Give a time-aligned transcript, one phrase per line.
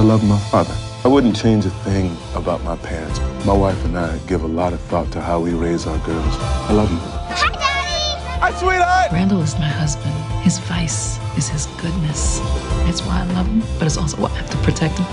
[0.00, 0.74] I love my father.
[1.04, 3.20] I wouldn't change a thing about my parents.
[3.44, 6.36] My wife and I give a lot of thought to how we raise our girls.
[6.40, 6.96] I love you.
[6.96, 8.40] Hi, Daddy!
[8.40, 9.12] Hi, sweetheart!
[9.12, 10.14] Randall is my husband.
[10.42, 12.40] His vice is his goodness.
[12.88, 15.06] It's why I love him, but it's also why I have to protect him.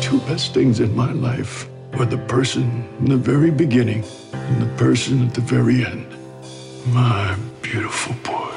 [0.00, 4.72] Two best things in my life were the person in the very beginning and the
[4.76, 6.06] person at the very end.
[6.92, 8.52] My beautiful boy.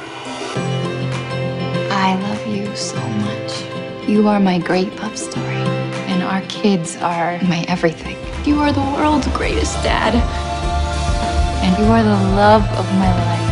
[1.90, 3.41] I love you so much.
[4.12, 5.64] You are my great love story,
[6.12, 8.18] and our kids are my everything.
[8.46, 10.14] You are the world's greatest dad,
[11.64, 13.51] and you are the love of my life.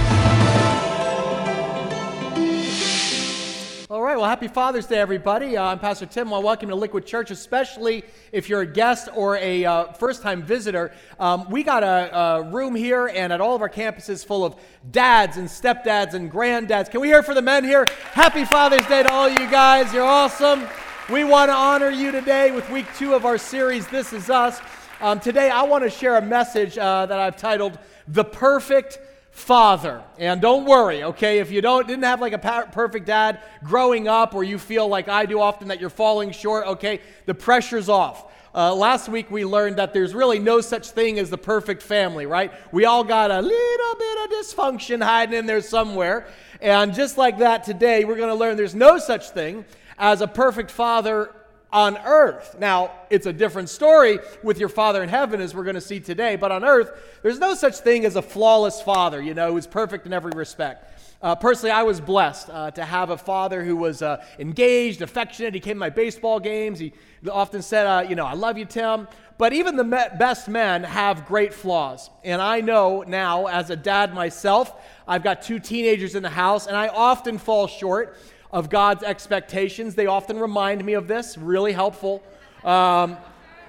[4.09, 5.55] Right, well, happy Father's Day, everybody.
[5.55, 6.31] Uh, I'm Pastor Tim.
[6.31, 10.41] Well, welcome to Liquid Church, especially if you're a guest or a uh, first time
[10.41, 10.91] visitor.
[11.20, 14.55] Um, we got a, a, room here and at all of our campuses full of
[14.90, 16.90] dads and stepdads and granddads.
[16.90, 17.86] Can we hear for the men here?
[18.14, 19.94] Happy Father's Day to all you guys.
[19.94, 20.67] You're awesome.
[21.12, 24.59] We want to honor you today with week two of our series, This Is Us.
[25.02, 28.98] Um, today, I want to share a message uh, that I've titled The Perfect
[29.40, 30.04] father.
[30.18, 34.36] And don't worry, okay, if you don't didn't have like a perfect dad growing up
[34.36, 38.26] or you feel like I do often that you're falling short, okay, the pressure's off.
[38.54, 42.26] Uh, last week we learned that there's really no such thing as the perfect family,
[42.26, 42.52] right?
[42.73, 46.28] We all got a little bit of dysfunction hiding in there somewhere.
[46.62, 49.66] And just like that today, we're going to learn there's no such thing
[49.98, 51.34] as a perfect father
[51.72, 52.56] on earth.
[52.59, 56.00] Now, it's a different story with your Father in heaven, as we're going to see
[56.00, 59.67] today, but on earth, there's no such thing as a flawless father, you know, who's
[59.67, 60.86] perfect in every respect.
[61.22, 65.53] Uh, personally, I was blessed uh, to have a father who was uh, engaged, affectionate.
[65.53, 66.80] He came to my baseball games.
[66.80, 66.94] He
[67.30, 69.08] often said, uh, You know, I love you, Tim.
[69.38, 72.09] But even the me- best men have great flaws.
[72.23, 74.73] And I know now, as a dad myself,
[75.08, 78.17] I've got two teenagers in the house, and I often fall short
[78.52, 79.95] of God's expectations.
[79.95, 82.23] They often remind me of this, really helpful.
[82.64, 83.17] Um,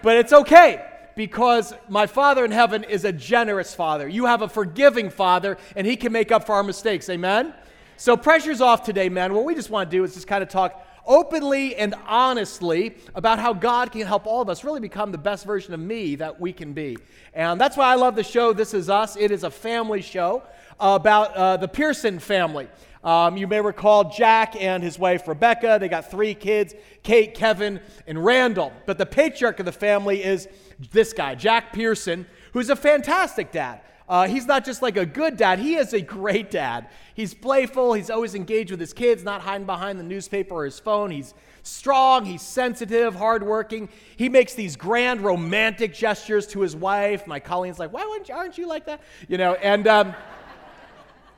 [0.02, 4.08] but it's okay because my Father in heaven is a generous Father.
[4.08, 7.08] You have a forgiving Father, and He can make up for our mistakes.
[7.10, 7.52] Amen?
[7.96, 9.34] So, pressure's off today, man.
[9.34, 13.38] What we just want to do is just kind of talk openly and honestly about
[13.38, 16.40] how God can help all of us really become the best version of me that
[16.40, 16.96] we can be.
[17.34, 19.16] And that's why I love the show This Is Us.
[19.16, 20.42] It is a family show
[20.78, 22.68] about uh, the Pearson family.
[23.02, 25.78] Um, you may recall Jack and his wife Rebecca.
[25.80, 28.72] They got three kids Kate, Kevin, and Randall.
[28.86, 30.48] But the patriarch of the family is
[30.92, 33.80] this guy, Jack Pearson, who's a fantastic dad.
[34.08, 36.88] Uh, he's not just like a good dad, he is a great dad.
[37.14, 40.80] He's playful, he's always engaged with his kids, not hiding behind the newspaper or his
[40.80, 41.12] phone.
[41.12, 41.32] He's
[41.62, 43.88] strong, he's sensitive, hardworking.
[44.16, 47.26] He makes these grand romantic gestures to his wife.
[47.28, 49.00] My Colleen's like, why you, aren't you like that?
[49.28, 49.86] You know, and.
[49.86, 50.14] Um,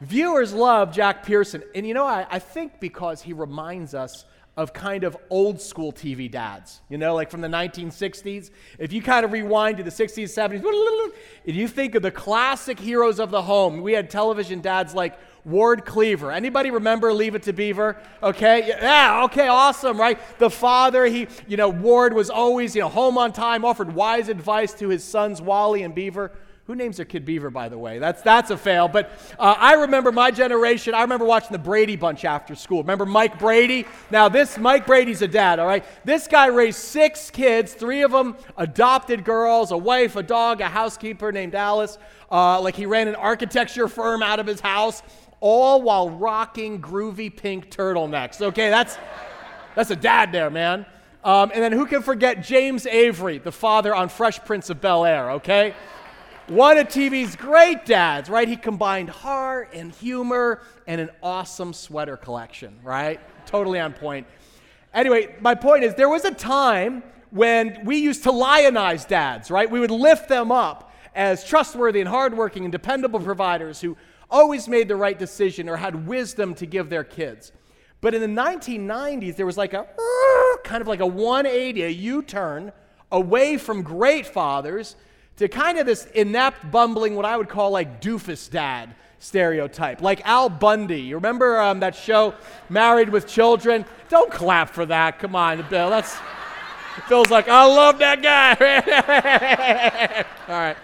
[0.03, 1.63] Viewers love Jack Pearson.
[1.75, 4.25] And you know, I, I think because he reminds us
[4.57, 8.51] of kind of old school TV dads, you know, like from the 1960s.
[8.79, 11.13] If you kind of rewind to the 60s, 70s,
[11.47, 15.19] and you think of the classic heroes of the home, we had television dads like
[15.47, 16.31] Ward Cleaver.
[16.31, 17.97] Anybody remember Leave It to Beaver?
[18.23, 20.19] Okay, yeah, okay, awesome, right?
[20.39, 24.29] The father, he, you know, Ward was always, you know, home on time, offered wise
[24.29, 26.33] advice to his sons Wally and Beaver.
[26.67, 27.99] Who names their kid Beaver, by the way?
[27.99, 28.87] That's, that's a fail.
[28.87, 32.83] But uh, I remember my generation, I remember watching the Brady Bunch after school.
[32.83, 33.85] Remember Mike Brady?
[34.13, 35.85] Now, this Mike Brady's a dad, all right?
[36.05, 40.69] This guy raised six kids, three of them adopted girls, a wife, a dog, a
[40.69, 41.99] housekeeper named Alice.
[42.31, 45.03] Uh, like he ran an architecture firm out of his house,
[45.41, 48.41] all while rocking groovy pink turtlenecks.
[48.41, 48.97] Okay, that's,
[49.75, 50.87] that's a dad there, man.
[51.25, 55.05] Um, and then who can forget James Avery, the father on Fresh Prince of Bel
[55.05, 55.75] Air, okay?
[56.49, 58.49] One of TV's great dads, right?
[58.49, 63.21] He combined heart and humor and an awesome sweater collection, right?
[63.47, 64.27] Totally on point.
[64.93, 69.71] Anyway, my point is there was a time when we used to lionize dads, right?
[69.71, 73.97] We would lift them up as trustworthy and hardworking and dependable providers who
[74.29, 77.53] always made the right decision or had wisdom to give their kids.
[78.01, 79.87] But in the 1990s, there was like a
[80.65, 82.73] kind of like a 180, a U turn
[83.13, 84.97] away from great fathers
[85.37, 90.27] to kind of this inept, bumbling, what I would call like doofus dad stereotype, like
[90.27, 91.01] Al Bundy.
[91.01, 92.35] You remember um, that show,
[92.69, 93.85] Married with Children?
[94.09, 95.19] Don't clap for that.
[95.19, 95.91] Come on, Bill.
[95.91, 96.17] That's
[97.09, 100.25] feels like I love that guy.
[100.49, 100.77] All right.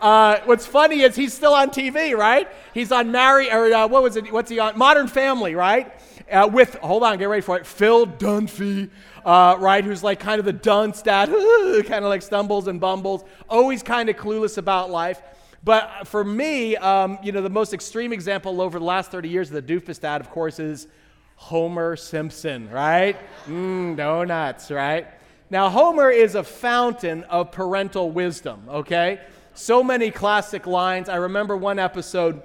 [0.00, 2.48] Uh, what's funny is he's still on TV, right?
[2.74, 4.30] He's on Marry or uh, what was it?
[4.32, 4.76] What's he on?
[4.76, 5.92] Modern Family, right?
[6.30, 7.66] Uh, with hold on, get ready for it.
[7.66, 8.90] Phil Dunphy
[9.24, 11.28] uh, right, who's like kind of the dunce dad,
[11.86, 15.22] kind of like stumbles and bumbles, always kind of clueless about life.
[15.62, 19.50] But for me, um, you know, the most extreme example over the last 30 years
[19.50, 20.88] of the doofus dad, of course, is
[21.36, 23.16] Homer Simpson, right?
[23.46, 25.06] Mmm, donuts, right?
[25.48, 29.20] Now, Homer is a fountain of parental wisdom, okay?
[29.54, 31.08] So many classic lines.
[31.08, 32.42] I remember one episode,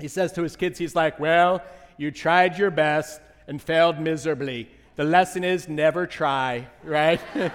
[0.00, 1.62] he says to his kids, he's like, Well,
[1.98, 4.70] you tried your best and failed miserably.
[4.96, 7.20] The lesson is never try, right?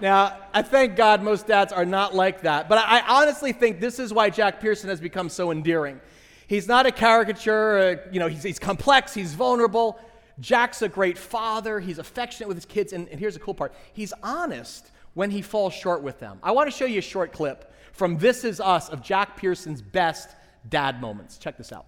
[0.00, 3.98] now, I thank God most dads are not like that, but I honestly think this
[3.98, 6.00] is why Jack Pearson has become so endearing.
[6.46, 9.98] He's not a caricature, uh, you know, he's, he's complex, he's vulnerable.
[10.40, 13.72] Jack's a great father, he's affectionate with his kids, and, and here's the cool part
[13.92, 16.38] he's honest when he falls short with them.
[16.42, 19.80] I want to show you a short clip from This Is Us of Jack Pearson's
[19.80, 20.28] best
[20.68, 21.38] dad moments.
[21.38, 21.86] Check this out.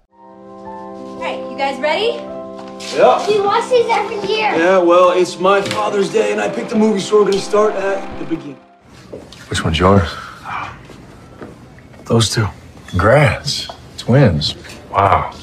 [1.26, 2.12] All right, you guys ready?
[2.96, 3.26] Yeah.
[3.26, 4.54] We watch these every year.
[4.54, 7.74] Yeah, well, it's my Father's Day, and I picked the movie, so we're gonna start
[7.74, 8.54] at the beginning.
[9.48, 10.08] Which one's yours?
[12.04, 12.46] Those two.
[12.86, 13.66] Congrats.
[13.98, 14.54] Twins.
[14.88, 15.34] Wow.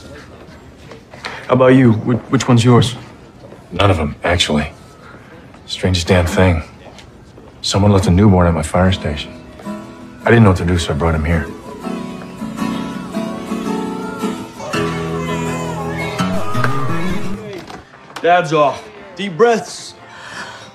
[1.47, 1.91] How about you?
[1.91, 2.95] Wh- which one's yours?
[3.74, 4.71] None of them, actually.
[5.65, 6.63] Strangest damn thing.
[7.62, 9.33] Someone left a newborn at my fire station.
[10.24, 11.45] I didn't know what to do, so I brought him here.
[18.24, 18.81] Dad's off.
[19.18, 19.96] Deep breaths.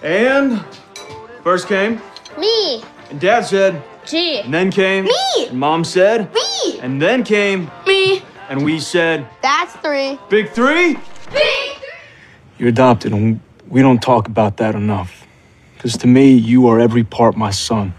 [0.03, 0.63] And
[1.43, 1.99] first came,
[2.37, 2.85] Me.
[3.09, 4.41] and Dad said, G.
[4.41, 5.47] and then came, Me.
[5.49, 6.79] and Mom said, Me.
[6.81, 8.23] and then came, Me.
[8.51, 10.19] and we said, That's three.
[10.29, 10.99] Big three.
[11.33, 11.79] Big.
[12.59, 15.27] You're adopted, and we don't talk about that enough.
[15.75, 17.95] Because to me, you are every part my son.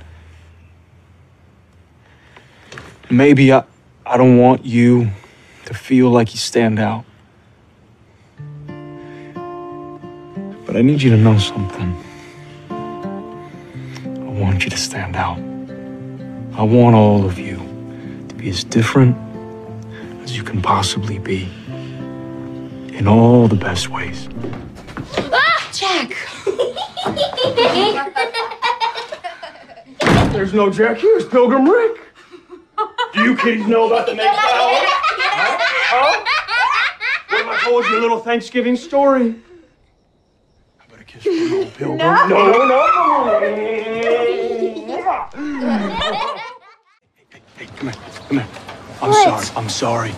[3.10, 3.64] Maybe I,
[4.06, 5.10] I don't want you
[5.66, 7.04] to feel like you stand out.
[10.70, 11.98] But I need you to know something.
[12.70, 15.40] I want you to stand out.
[16.54, 17.56] I want all of you
[18.28, 19.18] to be as different
[20.22, 21.50] as you can possibly be
[22.96, 24.30] in all the best ways.
[25.34, 26.16] Ah, Jack.
[30.32, 30.98] There's no Jack.
[30.98, 32.00] here, it's Pilgrim Rick.
[33.16, 34.86] Do you kiddies know about the Mayflower?
[35.18, 35.58] Huh?
[35.90, 36.14] Huh?
[37.30, 39.34] What if I told you a little Thanksgiving story?
[41.10, 41.98] How kiss from an old pilgrim?
[41.98, 43.40] No, no, no.
[47.58, 48.48] Hey, come here, come here.
[49.02, 49.46] I'm sorry.
[49.56, 50.14] I'm sorry.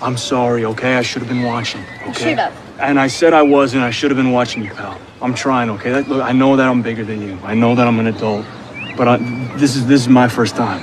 [0.00, 0.96] I'm sorry, okay?
[0.96, 2.12] I should have been watching, okay?
[2.12, 2.56] should have.
[2.80, 3.82] And I said I wasn't.
[3.84, 4.98] I should have been watching you, pal.
[5.20, 5.92] I'm trying, okay?
[5.92, 7.38] That, look, I know that I'm bigger than you.
[7.44, 8.46] I know that I'm an adult.
[8.96, 9.16] But I,
[9.56, 10.82] this is this is my first time,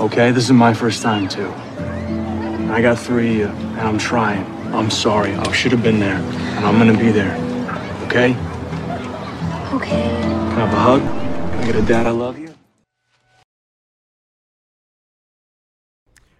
[0.00, 0.30] okay?
[0.30, 1.52] This is my first time too.
[2.72, 4.44] I got three, uh, and I'm trying.
[4.72, 5.34] I'm sorry.
[5.34, 7.36] I should have been there, and I'm gonna be there,
[8.06, 8.36] okay?
[9.74, 9.90] Okay.
[9.90, 11.00] Can I have a hug?
[11.00, 12.06] Can I get a dad?
[12.06, 12.54] I love you.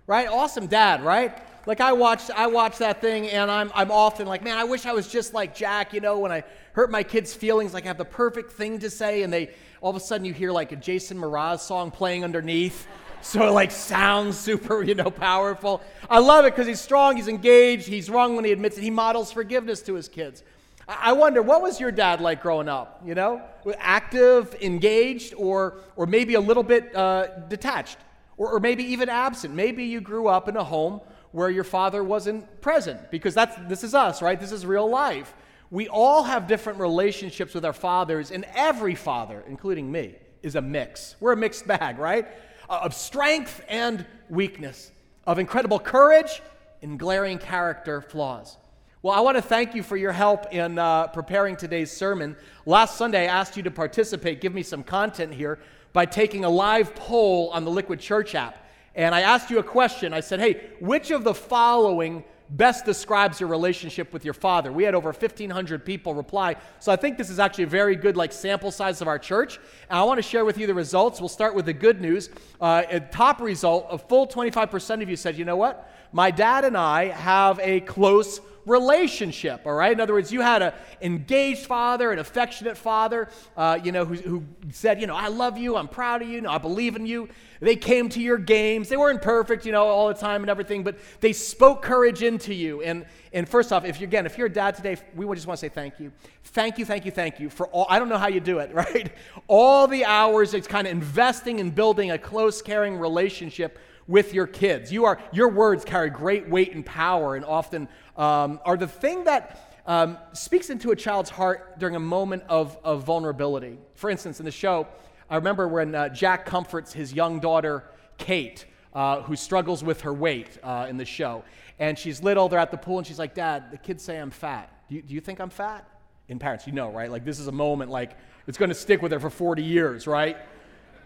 [0.06, 0.28] Right?
[0.28, 1.36] Awesome dad, right?
[1.66, 4.86] Like I watched I watched that thing and I'm I'm often like, man, I wish
[4.86, 6.44] I was just like Jack, you know, when I
[6.74, 9.90] hurt my kids' feelings, like I have the perfect thing to say, and they all
[9.90, 12.86] of a sudden you hear like a Jason Mraz song playing underneath.
[13.24, 15.80] So it like sounds super, you know, powerful.
[16.10, 18.90] I love it because he's strong, he's engaged, he's wrong when he admits it, he
[18.90, 20.42] models forgiveness to his kids.
[20.86, 23.00] I wonder, what was your dad like growing up?
[23.04, 23.42] You know,
[23.78, 27.98] active, engaged, or or maybe a little bit uh, detached?
[28.36, 29.54] or, or maybe even absent.
[29.54, 31.00] Maybe you grew up in a home
[31.32, 34.38] where your father wasn't present because that's this is us, right?
[34.38, 35.34] This is real life.
[35.70, 40.60] We all have different relationships with our fathers, and every father, including me, is a
[40.60, 41.16] mix.
[41.20, 42.28] We're a mixed bag, right?
[42.68, 44.92] Uh, Of strength and weakness,
[45.26, 46.42] of incredible courage
[46.82, 48.56] and glaring character flaws.
[49.04, 52.36] Well, I want to thank you for your help in uh, preparing today's sermon.
[52.64, 55.58] Last Sunday, I asked you to participate, give me some content here,
[55.92, 58.66] by taking a live poll on the Liquid Church app.
[58.94, 60.14] And I asked you a question.
[60.14, 64.72] I said, hey, which of the following best describes your relationship with your father?
[64.72, 66.56] We had over 1,500 people reply.
[66.80, 69.58] So I think this is actually a very good like sample size of our church.
[69.90, 71.20] And I want to share with you the results.
[71.20, 72.30] We'll start with the good news.
[72.58, 75.90] Uh, top result, a full 25% of you said, you know what?
[76.10, 79.92] My dad and I have a close relationship, all right?
[79.92, 84.14] In other words, you had an engaged father, an affectionate father, uh, you know, who,
[84.14, 87.28] who said, you know, I love you, I'm proud of you, I believe in you.
[87.60, 88.88] They came to your games.
[88.88, 92.52] They weren't perfect, you know, all the time and everything, but they spoke courage into
[92.52, 92.82] you.
[92.82, 95.58] And, and first off, if you're, again, if you're a dad today, we just want
[95.58, 96.12] to say thank you.
[96.42, 98.74] Thank you, thank you, thank you for all, I don't know how you do it,
[98.74, 99.10] right?
[99.48, 104.46] All the hours it's kind of investing in building a close, caring relationship with your
[104.46, 104.92] kids.
[104.92, 109.24] You are, your words carry great weight and power and often um, are the thing
[109.24, 113.78] that um, speaks into a child's heart during a moment of, of vulnerability.
[113.94, 114.86] For instance, in the show,
[115.28, 117.84] I remember when uh, Jack comforts his young daughter,
[118.18, 121.44] Kate, uh, who struggles with her weight uh, in the show.
[121.78, 124.30] And she's little, they're at the pool, and she's like, Dad, the kids say I'm
[124.30, 124.70] fat.
[124.88, 125.88] do you, do you think I'm fat?
[126.28, 127.10] In parents, you know, right?
[127.10, 128.16] Like this is a moment like
[128.46, 130.38] it's to stick with her for 40 years, right?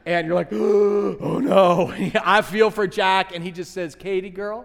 [0.06, 1.92] And you're like, oh no.
[2.24, 3.34] I feel for Jack.
[3.34, 4.64] And he just says, Katie, girl,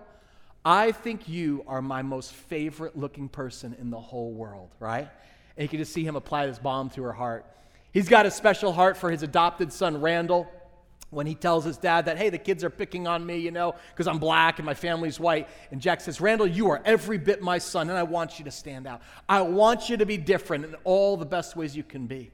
[0.65, 5.09] I think you are my most favorite looking person in the whole world, right?
[5.57, 7.45] And you can just see him apply this balm to her heart.
[7.91, 10.49] He's got a special heart for his adopted son, Randall
[11.13, 13.75] when he tells his dad that, hey, the kids are picking on me, you know,
[13.91, 15.47] because I'm black and my family's white.
[15.71, 18.51] And Jack says, Randall, you are every bit my son, and I want you to
[18.51, 19.01] stand out.
[19.29, 22.31] I want you to be different in all the best ways you can be.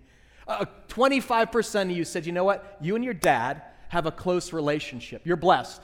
[0.48, 2.78] Uh, 25% of you said, you know what?
[2.82, 5.22] You and your dad have a close relationship.
[5.26, 5.82] You're blessed.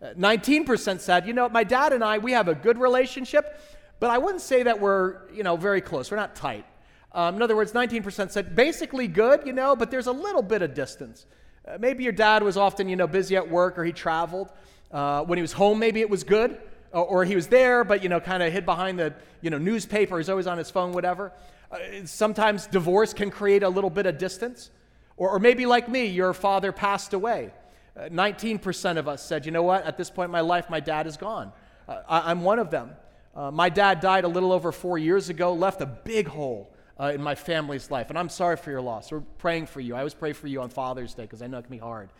[0.00, 3.60] Uh, 19% said, you know, my dad and I, we have a good relationship,
[3.98, 6.10] but I wouldn't say that we're, you know, very close.
[6.10, 6.64] We're not tight.
[7.12, 10.62] Um, in other words, 19% said basically good, you know, but there's a little bit
[10.62, 11.26] of distance.
[11.66, 14.52] Uh, maybe your dad was often, you know, busy at work or he traveled.
[14.92, 16.58] Uh, when he was home, maybe it was good,
[16.92, 19.58] or, or he was there, but, you know, kind of hid behind the, you know,
[19.58, 20.16] newspaper.
[20.18, 21.32] He's always on his phone, whatever.
[21.72, 24.70] Uh, sometimes divorce can create a little bit of distance.
[25.16, 27.50] Or, or maybe like me, your father passed away.
[27.98, 30.80] Uh, 19% of us said, you know what, at this point in my life, my
[30.80, 31.52] dad is gone.
[31.88, 32.90] Uh, I, am one of them.
[33.34, 37.12] Uh, my dad died a little over four years ago, left a big hole uh,
[37.14, 38.10] in my family's life.
[38.10, 39.10] And I'm sorry for your loss.
[39.10, 39.94] We're praying for you.
[39.94, 42.10] I always pray for you on Father's Day because I know it can be hard.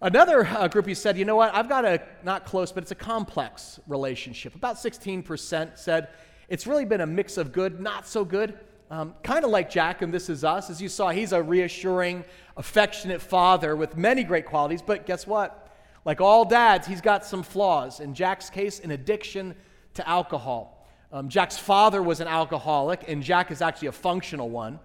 [0.00, 2.90] Another uh, group you said, you know what, I've got a, not close, but it's
[2.90, 4.54] a complex relationship.
[4.54, 6.08] About 16% said
[6.48, 8.58] it's really been a mix of good, not so good.
[8.92, 10.68] Um, kind of like Jack and This Is Us.
[10.68, 12.26] As you saw, he's a reassuring,
[12.58, 15.74] affectionate father with many great qualities, but guess what?
[16.04, 18.00] Like all dads, he's got some flaws.
[18.00, 19.54] In Jack's case, an addiction
[19.94, 20.86] to alcohol.
[21.10, 24.78] Um, Jack's father was an alcoholic, and Jack is actually a functional one.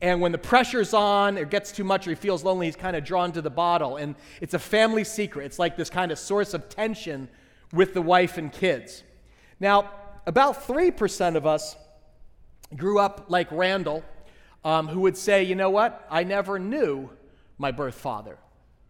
[0.00, 2.96] And when the pressure's on, it gets too much, or he feels lonely, he's kind
[2.96, 3.96] of drawn to the bottle.
[3.96, 5.46] And it's a family secret.
[5.46, 7.28] It's like this kind of source of tension
[7.72, 9.04] with the wife and kids.
[9.60, 9.88] Now,
[10.26, 11.76] about 3% of us
[12.76, 14.04] grew up like Randall,
[14.64, 16.06] um, who would say, you know what?
[16.10, 17.10] I never knew
[17.58, 18.38] my birth father.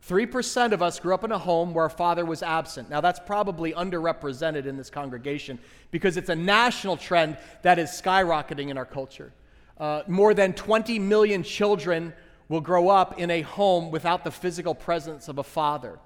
[0.09, 2.91] 3% of us grew up in a home where our father was absent.
[2.91, 5.61] Now, that's probably underrepresented in this congregation
[5.93, 9.33] because it's a national trend that is skyrocketing in our culture.
[9.79, 12.13] Uh, more than 20 million children
[12.49, 15.99] will grow up in a home without the physical presence of a father.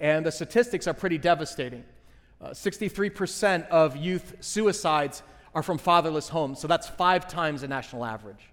[0.00, 1.84] And the statistics are pretty devastating.
[2.40, 5.22] Uh, 63% of youth suicides
[5.54, 8.50] are from fatherless homes, so that's five times the national average.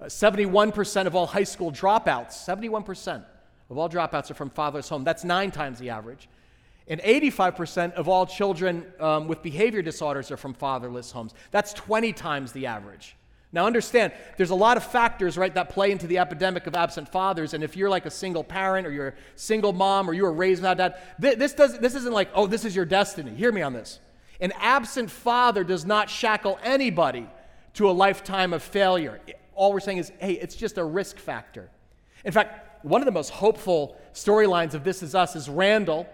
[0.00, 3.24] Uh, 71% of all high school dropouts, 71%,
[3.70, 5.04] of all dropouts are from fatherless homes.
[5.04, 6.28] That's nine times the average.
[6.86, 11.32] And 85% of all children um, with behavior disorders are from fatherless homes.
[11.50, 13.16] That's 20 times the average.
[13.52, 17.08] Now, understand, there's a lot of factors, right, that play into the epidemic of absent
[17.08, 17.54] fathers.
[17.54, 20.32] And if you're like a single parent or you're a single mom or you were
[20.32, 23.32] raised without dad, this, does, this isn't like, oh, this is your destiny.
[23.32, 24.00] Hear me on this.
[24.44, 27.26] An absent father does not shackle anybody
[27.72, 29.18] to a lifetime of failure.
[29.54, 31.70] All we're saying is, hey, it's just a risk factor.
[32.26, 36.06] In fact, one of the most hopeful storylines of This Is Us is Randall,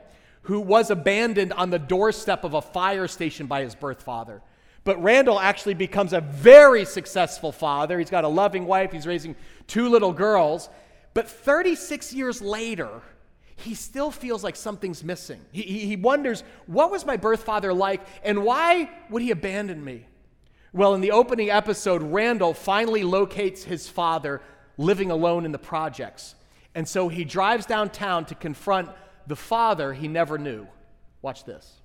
[0.42, 4.42] who was abandoned on the doorstep of a fire station by his birth father.
[4.84, 7.98] But Randall actually becomes a very successful father.
[7.98, 9.34] He's got a loving wife, he's raising
[9.66, 10.68] two little girls.
[11.14, 13.02] But 36 years later,
[13.60, 15.40] he still feels like something's missing.
[15.52, 20.06] He, he wonders, what was my birth father like, and why would he abandon me?
[20.72, 24.40] Well, in the opening episode, Randall finally locates his father
[24.76, 26.34] living alone in the projects.
[26.74, 28.88] And so he drives downtown to confront
[29.26, 30.66] the father he never knew.
[31.22, 31.80] Watch this.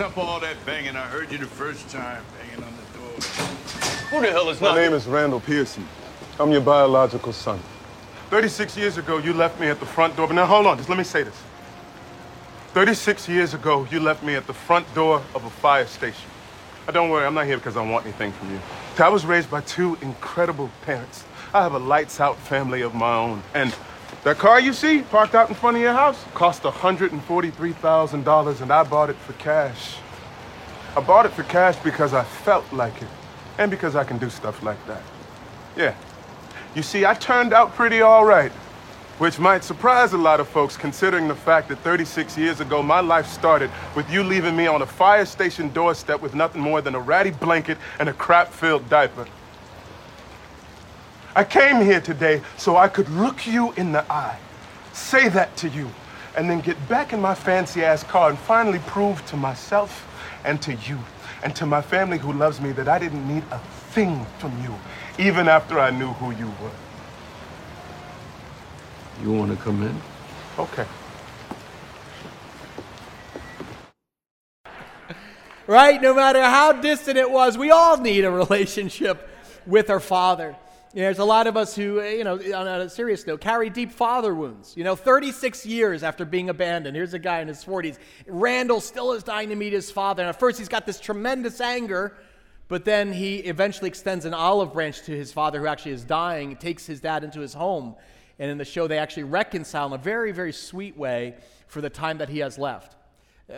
[0.00, 0.96] Yeah, stop all that banging.
[0.96, 3.20] I heard you the first time banging on the door.
[4.08, 5.86] Who the hell is My name is Randall Pearson.
[6.38, 7.60] I'm your biological son.
[8.30, 10.26] 36 years ago, you left me at the front door.
[10.26, 11.38] But now, hold on, just let me say this.
[12.72, 16.30] 36 years ago, you left me at the front door of a fire station.
[16.86, 18.60] Now, don't worry, I'm not here because I want anything from you.
[18.98, 21.24] I was raised by two incredible parents.
[21.52, 23.42] I have a lights out family of my own.
[23.52, 23.74] And
[24.24, 28.82] that car you see parked out in front of your house cost $143,000, and I
[28.82, 29.96] bought it for cash.
[30.96, 33.08] I bought it for cash because I felt like it,
[33.58, 35.02] and because I can do stuff like that.
[35.76, 35.94] Yeah.
[36.74, 38.52] You see, I turned out pretty all right.
[39.18, 43.00] Which might surprise a lot of folks considering the fact that 36 years ago, my
[43.00, 46.94] life started with you leaving me on a fire station doorstep with nothing more than
[46.94, 49.26] a ratty blanket and a crap filled diaper.
[51.34, 54.38] I came here today so I could look you in the eye,
[54.92, 55.90] say that to you,
[56.36, 60.06] and then get back in my fancy ass car and finally prove to myself
[60.44, 60.98] and to you
[61.42, 63.58] and to my family who loves me that I didn't need a
[63.92, 64.74] thing from you,
[65.18, 66.70] even after I knew who you were.
[69.22, 70.00] You want to come in?
[70.58, 70.86] Okay.
[75.66, 76.02] right?
[76.02, 79.28] No matter how distant it was, we all need a relationship
[79.66, 80.56] with our Father.
[80.92, 83.70] You know, there's a lot of us who, you know, on a serious note, carry
[83.70, 84.76] deep father wounds.
[84.76, 87.96] You know, 36 years after being abandoned, here's a guy in his 40s.
[88.26, 90.24] Randall still is dying to meet his father.
[90.24, 92.16] And at first, he's got this tremendous anger,
[92.66, 96.56] but then he eventually extends an olive branch to his father, who actually is dying,
[96.56, 97.94] takes his dad into his home.
[98.40, 101.36] And in the show, they actually reconcile in a very, very sweet way
[101.68, 102.96] for the time that he has left.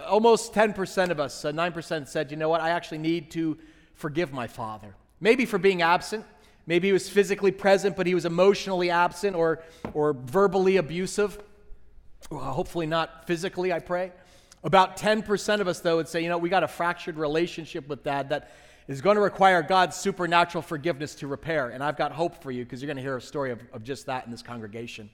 [0.06, 3.56] Almost 10% of us, uh, 9% said, you know what, I actually need to
[3.94, 4.94] forgive my father.
[5.18, 6.26] Maybe for being absent.
[6.66, 9.62] Maybe he was physically present, but he was emotionally absent or,
[9.95, 11.38] or verbally abusive.
[12.31, 14.12] Well, hopefully not physically, I pray.
[14.64, 18.04] About 10% of us, though, would say, you know, we got a fractured relationship with
[18.04, 18.52] dad that
[18.87, 21.71] is going to require God's supernatural forgiveness to repair.
[21.71, 23.83] And I've got hope for you because you're going to hear a story of, of
[23.83, 25.11] just that in this congregation.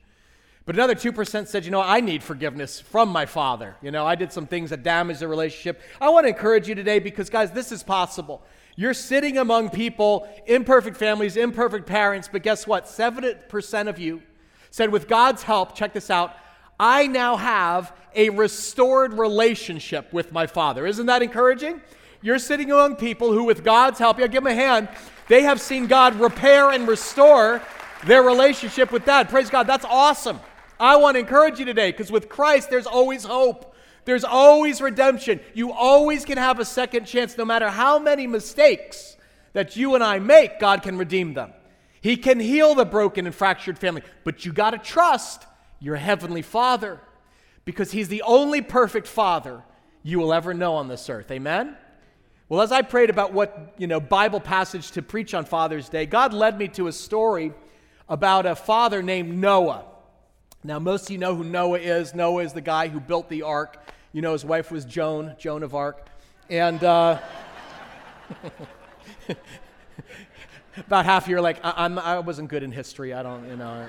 [0.67, 3.75] But another 2% said, you know, I need forgiveness from my father.
[3.81, 5.81] You know, I did some things that damaged the relationship.
[5.99, 8.43] I want to encourage you today because, guys, this is possible.
[8.78, 12.85] You're sitting among people, imperfect families, imperfect parents, but guess what?
[12.85, 14.23] 70% of you
[14.70, 16.37] said, with God's help, check this out,
[16.78, 20.87] I now have a restored relationship with my father.
[20.87, 21.80] Isn't that encouraging?
[22.23, 24.88] You're sitting among people who, with God's help, yeah, give them a hand,
[25.26, 27.61] they have seen God repair and restore
[28.06, 29.28] their relationship with dad.
[29.28, 30.38] Praise God, that's awesome.
[30.78, 33.67] I want to encourage you today because with Christ, there's always hope.
[34.09, 35.38] There's always redemption.
[35.53, 39.19] You always can have a second chance, no matter how many mistakes
[39.53, 41.53] that you and I make, God can redeem them.
[42.00, 45.45] He can heal the broken and fractured family, but you got to trust
[45.79, 47.03] your heavenly Father
[47.67, 49.62] because He's the only perfect Father
[50.03, 51.31] you will ever know on this earth.
[51.31, 51.77] Amen?
[52.49, 56.07] Well, as I prayed about what, you know, Bible passage to preach on Father's Day,
[56.07, 57.53] God led me to a story
[58.09, 59.85] about a father named Noah.
[60.65, 62.15] Now, most of you know who Noah is.
[62.15, 63.85] Noah is the guy who built the ark.
[64.15, 66.07] You know, his wife was Joan, Joan of Arc.
[66.49, 67.18] And uh,
[70.79, 73.12] about half a year, like, I, I'm, I wasn't good in history.
[73.12, 73.87] I don't, you know.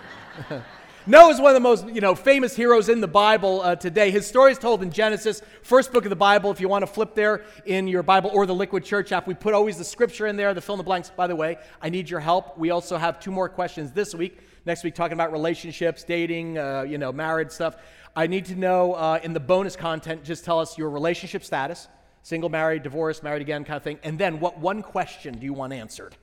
[1.07, 4.11] Noah is one of the most you know, famous heroes in the Bible uh, today.
[4.11, 6.51] His story is told in Genesis, first book of the Bible.
[6.51, 9.33] If you want to flip there in your Bible or the Liquid Church app, we
[9.33, 11.09] put always the scripture in there, the fill in the blanks.
[11.09, 12.57] By the way, I need your help.
[12.57, 14.39] We also have two more questions this week.
[14.65, 17.77] Next week, talking about relationships, dating, uh, you know, marriage stuff.
[18.15, 21.87] I need to know uh, in the bonus content, just tell us your relationship status
[22.21, 23.99] single, married, divorced, married again, kind of thing.
[24.03, 26.15] And then what one question do you want answered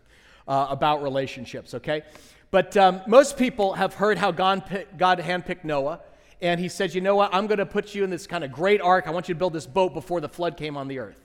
[0.47, 2.03] uh, about relationships, okay?
[2.51, 6.01] But um, most people have heard how God, God handpicked Noah.
[6.41, 7.35] And he said, You know what?
[7.35, 9.09] I'm going to put you in this kind of great ark.
[9.09, 11.25] I want you to build this boat before the flood came on the earth.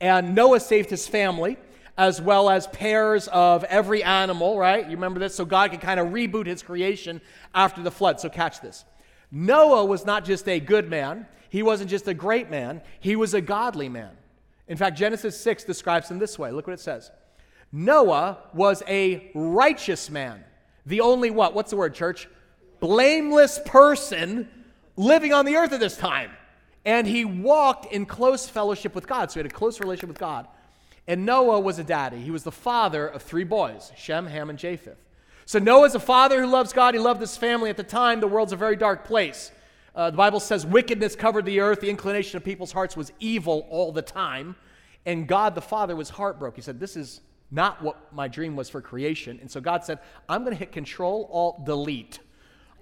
[0.00, 1.56] And Noah saved his family
[1.98, 4.84] as well as pairs of every animal, right?
[4.84, 5.34] You remember this?
[5.34, 7.20] So God could kind of reboot his creation
[7.54, 8.18] after the flood.
[8.20, 8.84] So catch this.
[9.32, 13.32] Noah was not just a good man, he wasn't just a great man, he was
[13.32, 14.10] a godly man.
[14.68, 16.52] In fact, Genesis 6 describes him this way.
[16.52, 17.10] Look what it says
[17.72, 20.44] Noah was a righteous man.
[20.84, 21.54] The only what?
[21.54, 22.28] What's the word, church?
[22.80, 24.48] Blameless person
[24.96, 26.30] living on the earth at this time.
[26.84, 29.30] And he walked in close fellowship with God.
[29.30, 30.48] So he had a close relationship with God.
[31.06, 32.18] And Noah was a daddy.
[32.18, 34.98] He was the father of three boys Shem, Ham, and Japheth.
[35.46, 36.94] So Noah's a father who loves God.
[36.94, 37.70] He loved his family.
[37.70, 39.52] At the time, the world's a very dark place.
[39.94, 41.80] Uh, the Bible says wickedness covered the earth.
[41.80, 44.56] The inclination of people's hearts was evil all the time.
[45.04, 46.56] And God the Father was heartbroken.
[46.56, 49.38] He said, This is not what my dream was for creation.
[49.40, 52.20] And so God said, I'm going to hit Control Alt Delete.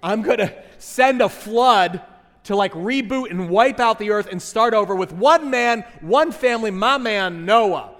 [0.01, 2.01] I'm going to send a flood
[2.45, 6.31] to like reboot and wipe out the earth and start over with one man, one
[6.31, 7.91] family, my man Noah.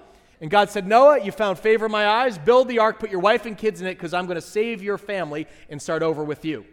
[0.42, 2.36] And God said, Noah, you found favor in my eyes.
[2.36, 4.82] Build the ark, put your wife and kids in it, because I'm going to save
[4.82, 6.66] your family and start over with you.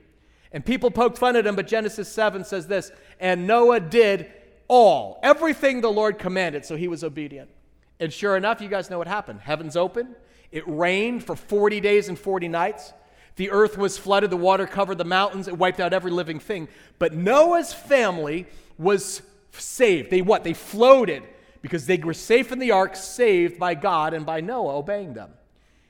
[0.51, 4.32] And people poked fun at him, but Genesis 7 says this And Noah did
[4.67, 7.51] all, everything the Lord commanded, so he was obedient.
[7.99, 9.41] And sure enough, you guys know what happened.
[9.41, 10.15] Heavens open,
[10.51, 12.91] it rained for 40 days and 40 nights.
[13.36, 16.69] The earth was flooded, the water covered the mountains, it wiped out every living thing.
[16.97, 18.47] But Noah's family
[18.79, 20.10] was saved.
[20.10, 20.43] They what?
[20.43, 21.21] They floated
[21.61, 25.31] because they were safe in the ark, saved by God and by Noah obeying them.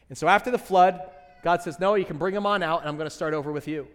[0.10, 1.00] And so after the flood,
[1.44, 3.52] God says, Noah, you can bring them on out, and I'm going to start over
[3.52, 3.88] with you.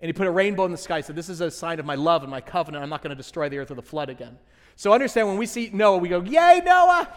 [0.00, 1.96] And he put a rainbow in the sky, said, This is a sign of my
[1.96, 2.84] love and my covenant.
[2.84, 4.38] I'm not going to destroy the earth with a flood again.
[4.76, 7.08] So understand when we see Noah, we go, Yay, Noah!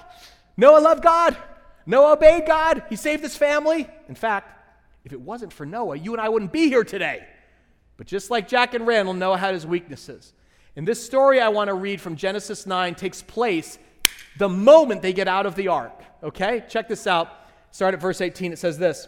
[0.58, 1.38] Noah loved God.
[1.86, 2.84] Noah obeyed God.
[2.90, 3.88] He saved his family.
[4.08, 4.58] In fact,
[5.04, 7.26] if it wasn't for Noah, you and I wouldn't be here today.
[7.98, 10.34] But just like Jack and Randall, Noah had his weaknesses.
[10.76, 13.78] And this story I want to read from Genesis 9 takes place
[14.38, 16.02] the moment they get out of the ark.
[16.24, 16.64] Okay?
[16.70, 17.30] Check this out.
[17.72, 18.54] Start at verse 18.
[18.54, 19.08] It says this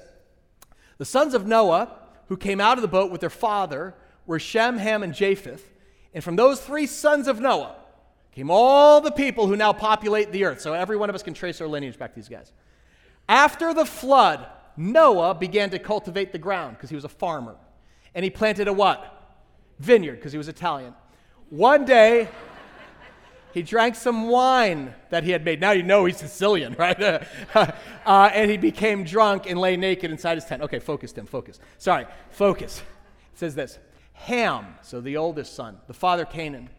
[0.97, 1.91] The sons of Noah,
[2.27, 3.93] who came out of the boat with their father,
[4.25, 5.69] were Shem, Ham, and Japheth.
[6.13, 7.75] And from those three sons of Noah
[8.31, 10.61] came all the people who now populate the earth.
[10.61, 12.51] So every one of us can trace our lineage back to these guys.
[13.27, 14.45] After the flood,
[14.75, 17.55] Noah began to cultivate the ground because he was a farmer.
[18.15, 19.09] And he planted a what?
[19.79, 20.93] Vineyard because he was Italian.
[21.53, 22.29] One day,
[23.53, 25.61] he drank some wine that he had made.
[25.61, 26.99] Now you know he's Sicilian, right?
[27.53, 27.71] uh,
[28.33, 30.63] and he became drunk and lay naked inside his tent.
[30.63, 31.59] Okay, focus, Tim, focus.
[31.77, 32.79] Sorry, focus.
[33.33, 33.77] It says this
[34.13, 36.71] Ham, so the oldest son, the father Canaan,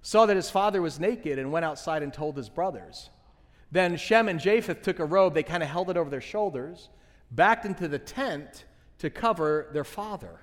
[0.00, 3.10] saw that his father was naked and went outside and told his brothers.
[3.70, 6.88] Then Shem and Japheth took a robe, they kind of held it over their shoulders,
[7.30, 8.64] backed into the tent
[8.96, 10.40] to cover their father.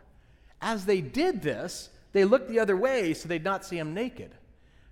[0.62, 4.32] As they did this, they looked the other way so they'd not see him naked.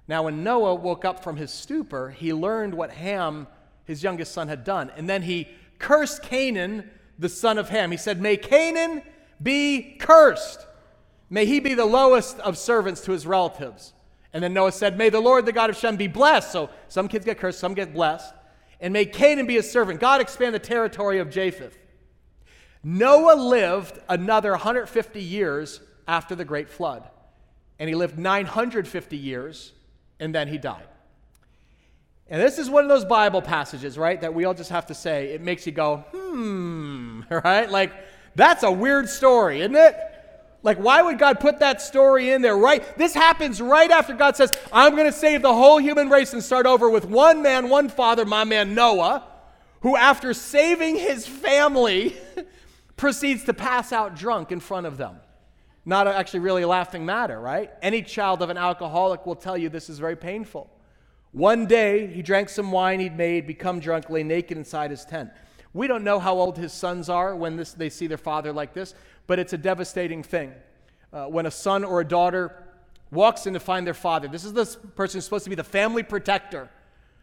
[0.07, 3.47] Now, when Noah woke up from his stupor, he learned what Ham,
[3.85, 4.91] his youngest son, had done.
[4.97, 5.47] And then he
[5.79, 7.91] cursed Canaan, the son of Ham.
[7.91, 9.03] He said, May Canaan
[9.41, 10.65] be cursed.
[11.29, 13.93] May he be the lowest of servants to his relatives.
[14.33, 16.51] And then Noah said, May the Lord, the God of Shem, be blessed.
[16.51, 18.33] So some kids get cursed, some get blessed.
[18.81, 19.99] And may Canaan be his servant.
[19.99, 21.77] God expand the territory of Japheth.
[22.83, 27.07] Noah lived another 150 years after the great flood.
[27.79, 29.71] And he lived 950 years
[30.19, 30.83] and then he died.
[32.27, 34.93] And this is one of those Bible passages, right, that we all just have to
[34.93, 37.71] say, it makes you go, hmm, right?
[37.71, 37.93] Like,
[38.35, 39.95] that's a weird story, isn't it?
[40.63, 42.83] Like, why would God put that story in there, right?
[42.97, 46.43] This happens right after God says, I'm going to save the whole human race and
[46.43, 49.27] start over with one man, one father, my man Noah,
[49.79, 52.17] who, after saving his family,
[52.97, 55.15] proceeds to pass out drunk in front of them.
[55.85, 57.71] Not actually really a laughing matter, right?
[57.81, 60.69] Any child of an alcoholic will tell you this is very painful.
[61.31, 65.31] One day, he drank some wine he'd made, become drunk, lay naked inside his tent.
[65.73, 68.73] We don't know how old his sons are when this, they see their father like
[68.73, 68.93] this,
[69.27, 70.53] but it's a devastating thing.
[71.13, 72.53] Uh, when a son or a daughter
[73.11, 74.65] walks in to find their father, this is the
[74.95, 76.69] person who's supposed to be the family protector,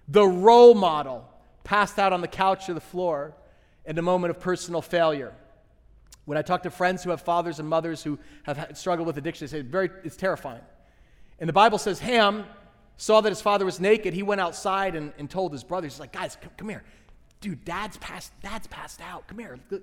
[0.09, 1.29] the role model,
[1.62, 3.35] passed out on the couch or the floor
[3.85, 5.35] in a moment of personal failure.
[6.29, 9.47] When I talk to friends who have fathers and mothers who have struggled with addiction,
[9.47, 10.61] they say very, it's terrifying.
[11.38, 12.45] And the Bible says Ham
[12.99, 14.12] saw that his father was naked.
[14.12, 16.85] He went outside and, and told his brothers, he's like, guys, come, come here.
[17.41, 19.27] Dude, dad's passed, dad's passed out.
[19.27, 19.59] Come here.
[19.71, 19.81] But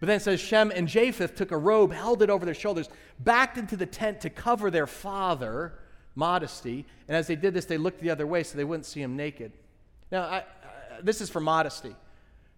[0.00, 3.58] then it says Shem and Japheth took a robe, held it over their shoulders, backed
[3.58, 5.72] into the tent to cover their father,
[6.14, 6.86] modesty.
[7.08, 9.16] And as they did this, they looked the other way so they wouldn't see him
[9.16, 9.50] naked.
[10.12, 10.44] Now, I,
[11.02, 11.96] this is for modesty.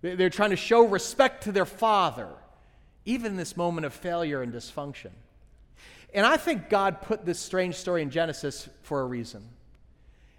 [0.02, 2.28] They're trying to show respect to their father
[3.08, 5.10] even this moment of failure and dysfunction.
[6.12, 9.42] And I think God put this strange story in Genesis for a reason.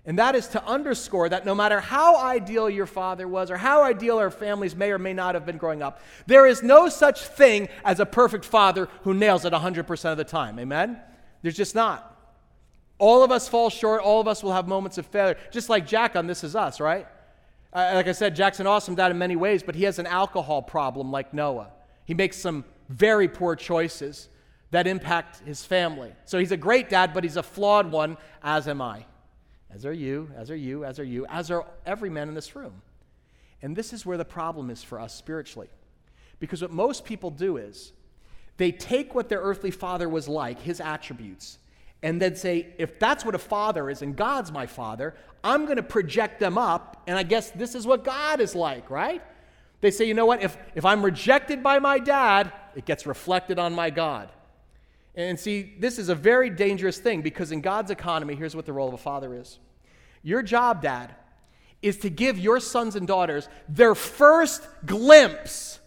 [0.06, 3.84] And that is to underscore that no matter how ideal your father was or how
[3.84, 7.26] ideal our families may or may not have been growing up, there is no such
[7.26, 10.60] thing as a perfect father who nails it 100% of the time.
[10.60, 11.00] Amen?
[11.42, 12.06] There's just not.
[13.00, 14.02] All of us fall short.
[14.02, 15.38] All of us will have moments of failure.
[15.52, 17.08] Just like Jack on This Is Us, right?
[17.74, 20.08] Uh, like I said, Jack's an awesome dad in many ways, but he has an
[20.08, 21.72] alcohol problem like Noah.
[22.10, 24.30] He makes some very poor choices
[24.72, 26.12] that impact his family.
[26.26, 29.06] So he's a great dad, but he's a flawed one, as am I.
[29.69, 32.56] As are you, as are you, as are you, as are every man in this
[32.56, 32.82] room.
[33.62, 35.69] And this is where the problem is for us spiritually.
[36.39, 37.93] Because what most people do is
[38.58, 41.60] they take what their earthly father was like, his attributes,
[42.02, 45.78] and then say, if that's what a father is and God's my father, I'm going
[45.78, 49.22] to project them up, and I guess this is what God is like, right?
[49.82, 50.42] They say, you know what?
[50.42, 54.30] If, if I'm rejected by my dad, it gets reflected on my God.
[55.15, 58.74] And see, this is a very dangerous thing because in God's economy, here's what the
[58.74, 59.60] role of a father is
[60.22, 61.15] your job, dad,
[61.82, 65.80] is to give your sons and daughters their first glimpse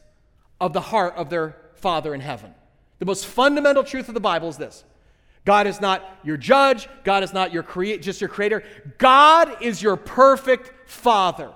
[0.60, 2.54] of the heart of their Father in heaven.
[2.98, 4.84] The most fundamental truth of the Bible is this
[5.44, 8.62] God is not your judge, God is not your create, just your creator.
[8.98, 11.52] God is your perfect Father.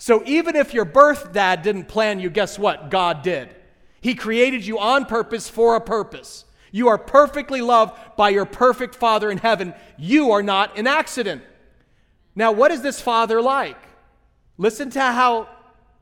[0.00, 2.90] So even if your birth dad didn't plan you, guess what?
[2.90, 3.54] God did.
[4.00, 6.46] He created you on purpose for a purpose.
[6.72, 9.74] You are perfectly loved by your perfect Father in heaven.
[9.98, 11.42] You are not an accident.
[12.34, 13.76] Now, what is this Father like?
[14.56, 15.50] Listen to how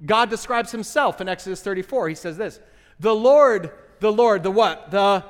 [0.07, 2.11] God describes himself in Exodus 34.
[2.11, 2.61] He says this
[3.01, 4.93] The Lord, the Lord, the what?
[4.93, 5.25] The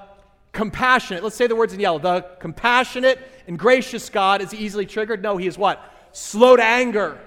[0.53, 1.25] compassionate.
[1.25, 2.01] Let's say the words in yellow.
[2.01, 5.23] The compassionate and gracious God is easily triggered?
[5.23, 5.83] No, he is what?
[6.13, 7.19] Slow to anger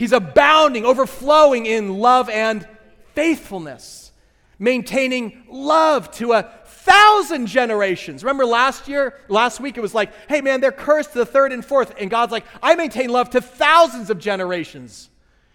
[0.00, 2.66] He's abounding, overflowing in love and
[3.12, 4.12] faithfulness,
[4.58, 8.24] maintaining love to a thousand generations.
[8.24, 11.52] Remember last year, last week, it was like, hey man, they're cursed to the third
[11.52, 11.92] and fourth.
[12.00, 15.10] And God's like, I maintain love to thousands of generations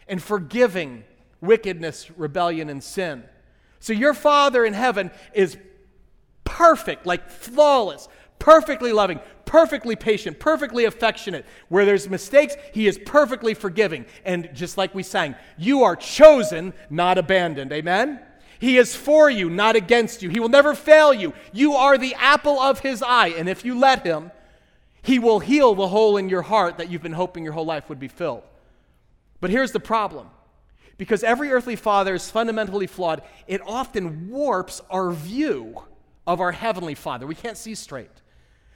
[0.07, 1.05] and forgiving
[1.41, 3.23] wickedness, rebellion, and sin.
[3.79, 5.57] So your Father in heaven is
[6.43, 11.45] perfect, like flawless, perfectly loving, perfectly patient, perfectly affectionate.
[11.69, 14.05] Where there's mistakes, he is perfectly forgiving.
[14.23, 17.71] And just like we sang, you are chosen, not abandoned.
[17.71, 18.19] Amen?
[18.59, 20.29] He is for you, not against you.
[20.29, 21.33] He will never fail you.
[21.53, 23.29] You are the apple of his eye.
[23.29, 24.31] And if you let him,
[25.01, 27.89] he will heal the hole in your heart that you've been hoping your whole life
[27.89, 28.43] would be filled.
[29.39, 30.29] But here's the problem
[30.97, 35.83] because every earthly father is fundamentally flawed, it often warps our view
[36.25, 37.27] of our heavenly father.
[37.27, 38.09] We can't see straight.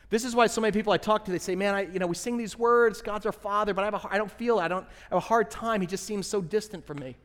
[0.09, 2.07] This is why so many people I talk to, they say, man, I, you know,
[2.07, 4.57] we sing these words, God's our father, but I, have a, I don't feel.
[4.57, 5.81] I don't I have a hard time.
[5.81, 7.15] He just seems so distant from me.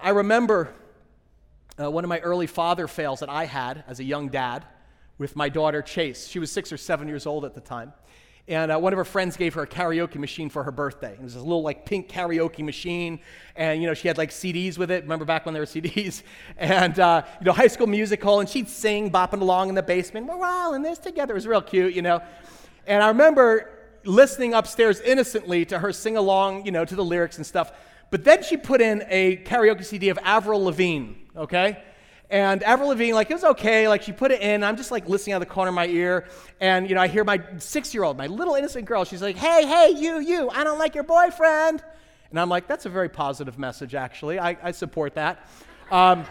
[0.00, 0.74] I remember
[1.80, 4.64] uh, one of my early father fails that I had as a young dad
[5.18, 6.26] with my daughter Chase.
[6.26, 7.92] She was six or seven years old at the time.
[8.48, 11.12] And uh, one of her friends gave her a karaoke machine for her birthday.
[11.14, 13.18] It was this little like pink karaoke machine,
[13.56, 15.02] and you know she had like CDs with it.
[15.02, 16.22] Remember back when there were CDs?
[16.58, 20.26] And uh, you know High School Musical, and she'd sing, bopping along in the basement.
[20.26, 21.32] We're all in this together.
[21.32, 22.22] It was real cute, you know.
[22.86, 23.70] And I remember
[24.04, 27.72] listening upstairs innocently to her sing along, you know, to the lyrics and stuff.
[28.10, 31.14] But then she put in a karaoke CD of Avril Lavigne.
[31.36, 31.82] Okay.
[32.28, 33.86] And Avril Lavigne, like, it was okay.
[33.86, 34.64] Like, she put it in.
[34.64, 36.26] I'm just, like, listening out of the corner of my ear.
[36.60, 39.36] And, you know, I hear my six year old, my little innocent girl, she's like,
[39.36, 41.84] hey, hey, you, you, I don't like your boyfriend.
[42.30, 44.40] And I'm like, that's a very positive message, actually.
[44.40, 45.48] I, I support that.
[45.92, 46.24] Um,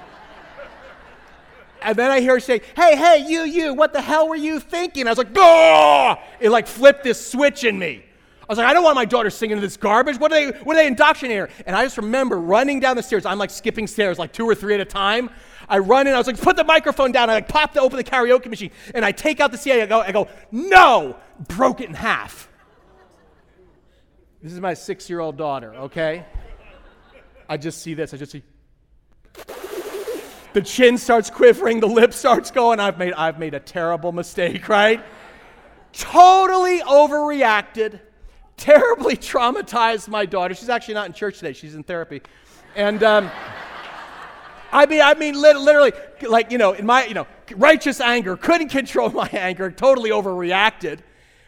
[1.82, 4.60] and then I hear her say, hey, hey, you, you, what the hell were you
[4.60, 5.08] thinking?
[5.08, 6.18] I was like, Gah!
[6.42, 8.04] It, like, flipped this switch in me.
[8.48, 10.20] I was like, I don't want my daughter singing this garbage.
[10.20, 11.50] What are they, what are they indoctrinating her?
[11.66, 13.26] And I just remember running down the stairs.
[13.26, 15.32] I'm like skipping stairs, like two or three at a time.
[15.68, 17.30] I run in, I was like, put the microphone down.
[17.30, 19.82] I like popped open the karaoke machine and I take out the CD.
[19.82, 22.50] I go, I go, no, broke it in half.
[24.42, 26.26] This is my six year old daughter, okay?
[27.50, 28.14] I just see this.
[28.14, 28.44] I just see.
[30.54, 32.80] The chin starts quivering, the lip starts going.
[32.80, 35.04] I've made, I've made a terrible mistake, right?
[35.98, 38.00] totally overreacted,
[38.58, 40.54] terribly traumatized my daughter.
[40.54, 42.22] She's actually not in church today, she's in therapy.
[42.76, 43.32] And, um,
[44.76, 45.94] I mean, I mean, literally,
[46.28, 51.00] like, you know, in my, you know, righteous anger, couldn't control my anger, totally overreacted.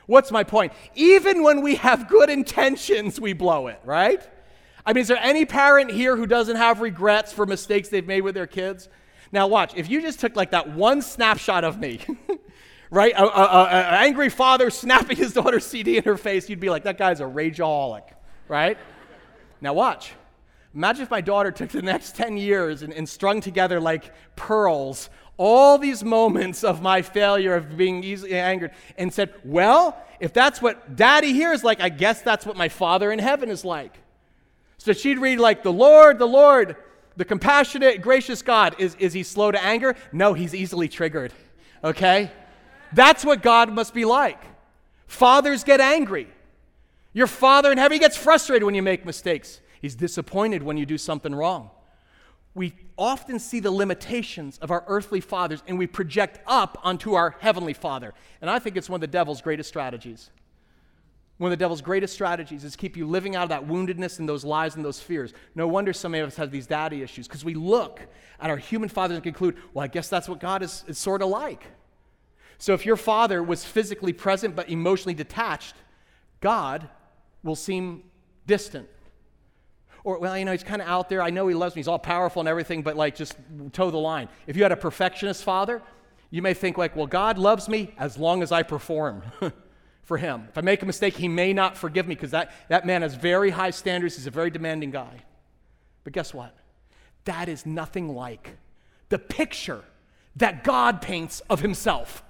[0.06, 0.72] What's my point?
[0.96, 4.26] Even when we have good intentions, we blow it, right?
[4.86, 8.22] I mean, is there any parent here who doesn't have regrets for mistakes they've made
[8.22, 8.88] with their kids?
[9.34, 12.00] Now, watch, if you just took like that one snapshot of me,
[12.90, 13.14] right?
[13.14, 17.20] An angry father snapping his daughter's CD in her face, you'd be like, that guy's
[17.20, 18.04] a rageaholic,
[18.48, 18.78] right?
[19.60, 20.14] Now, watch.
[20.74, 25.10] Imagine if my daughter took the next 10 years and, and strung together like pearls
[25.38, 30.62] all these moments of my failure of being easily angered and said, Well, if that's
[30.62, 33.96] what daddy here is like, I guess that's what my father in heaven is like.
[34.80, 36.76] So she'd read, like, the Lord, the Lord,
[37.16, 38.76] the compassionate, gracious God.
[38.80, 39.96] Is, is he slow to anger?
[40.12, 41.34] No, he's easily triggered.
[41.84, 42.32] Okay?
[42.94, 44.42] That's what God must be like.
[45.08, 46.28] Fathers get angry.
[47.14, 49.62] Your father in heaven, he gets frustrated when you make mistakes.
[49.82, 51.70] He's disappointed when you do something wrong.
[52.54, 57.36] We often see the limitations of our earthly fathers and we project up onto our
[57.40, 58.14] heavenly father.
[58.42, 60.32] And I think it's one of the devil's greatest strategies.
[61.38, 64.18] One of the devil's greatest strategies is to keep you living out of that woundedness
[64.18, 65.34] and those lies and those fears.
[65.54, 68.02] No wonder some of us have these daddy issues because we look
[68.40, 71.22] at our human fathers and conclude, well, I guess that's what God is, is sort
[71.22, 71.64] of like.
[72.58, 75.76] So if your father was physically present but emotionally detached,
[76.42, 76.90] God
[77.44, 78.04] will seem
[78.48, 78.90] distant
[80.08, 81.22] or, well, you know, he's kind of out there.
[81.22, 81.82] I know he loves me.
[81.82, 83.36] He's all powerful and everything, but like just
[83.74, 84.30] toe the line.
[84.48, 85.82] If you had a perfectionist father,
[86.32, 89.22] you may think, like, well, God loves me as long as I perform
[90.04, 90.46] for him.
[90.48, 93.16] If I make a mistake, he may not forgive me because that, that man has
[93.16, 94.16] very high standards.
[94.16, 95.24] He's a very demanding guy.
[96.06, 96.56] But guess what?
[97.26, 98.56] That is nothing like
[99.10, 99.84] the picture
[100.38, 102.24] that God paints of himself.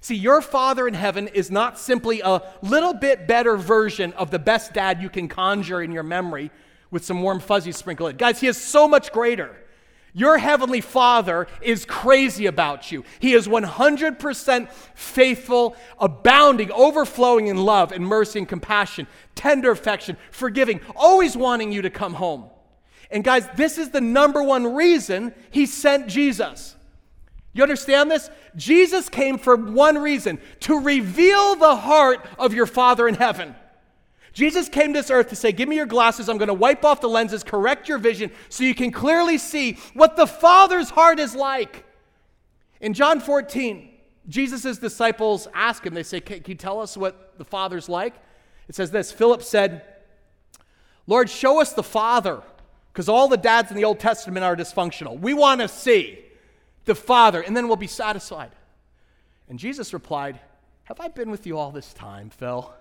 [0.00, 4.40] See, your Father in heaven is not simply a little bit better version of the
[4.40, 6.50] best dad you can conjure in your memory
[6.94, 8.16] with some warm fuzzies sprinkled in.
[8.16, 9.56] Guys, He is so much greater.
[10.12, 13.02] Your heavenly Father is crazy about you.
[13.18, 20.80] He is 100% faithful, abounding, overflowing in love and mercy and compassion, tender affection, forgiving,
[20.94, 22.44] always wanting you to come home.
[23.10, 26.76] And guys, this is the number one reason He sent Jesus.
[27.52, 28.30] You understand this?
[28.54, 33.56] Jesus came for one reason to reveal the heart of your Father in heaven.
[34.34, 36.28] Jesus came to this earth to say, Give me your glasses.
[36.28, 39.78] I'm going to wipe off the lenses, correct your vision, so you can clearly see
[39.94, 41.84] what the Father's heart is like.
[42.80, 43.88] In John 14,
[44.28, 48.14] Jesus' disciples ask him, They say, Can you tell us what the Father's like?
[48.68, 49.82] It says this Philip said,
[51.06, 52.42] Lord, show us the Father,
[52.92, 55.18] because all the dads in the Old Testament are dysfunctional.
[55.18, 56.18] We want to see
[56.86, 58.50] the Father, and then we'll be satisfied.
[59.48, 60.40] And Jesus replied,
[60.84, 62.74] Have I been with you all this time, Phil?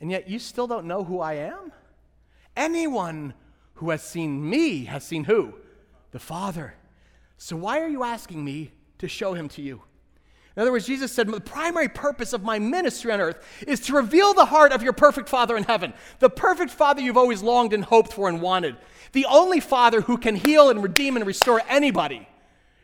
[0.00, 1.72] And yet you still don't know who I am?
[2.56, 3.34] Anyone
[3.74, 5.54] who has seen me has seen who?
[6.12, 6.74] The Father.
[7.38, 9.82] So why are you asking me to show him to you?
[10.56, 13.94] In other words, Jesus said, The primary purpose of my ministry on earth is to
[13.94, 17.74] reveal the heart of your perfect Father in heaven, the perfect Father you've always longed
[17.74, 18.76] and hoped for and wanted,
[19.12, 22.26] the only Father who can heal and redeem and restore anybody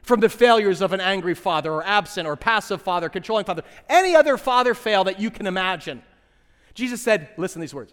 [0.03, 4.15] from the failures of an angry father or absent or passive father, controlling father, any
[4.15, 6.03] other father fail that you can imagine.
[6.75, 7.93] Jesus said, Listen to these words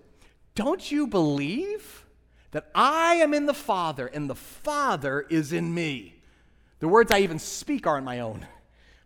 [0.55, 2.05] Don't you believe
[2.51, 6.15] that I am in the Father and the Father is in me?
[6.79, 8.45] The words I even speak aren't my own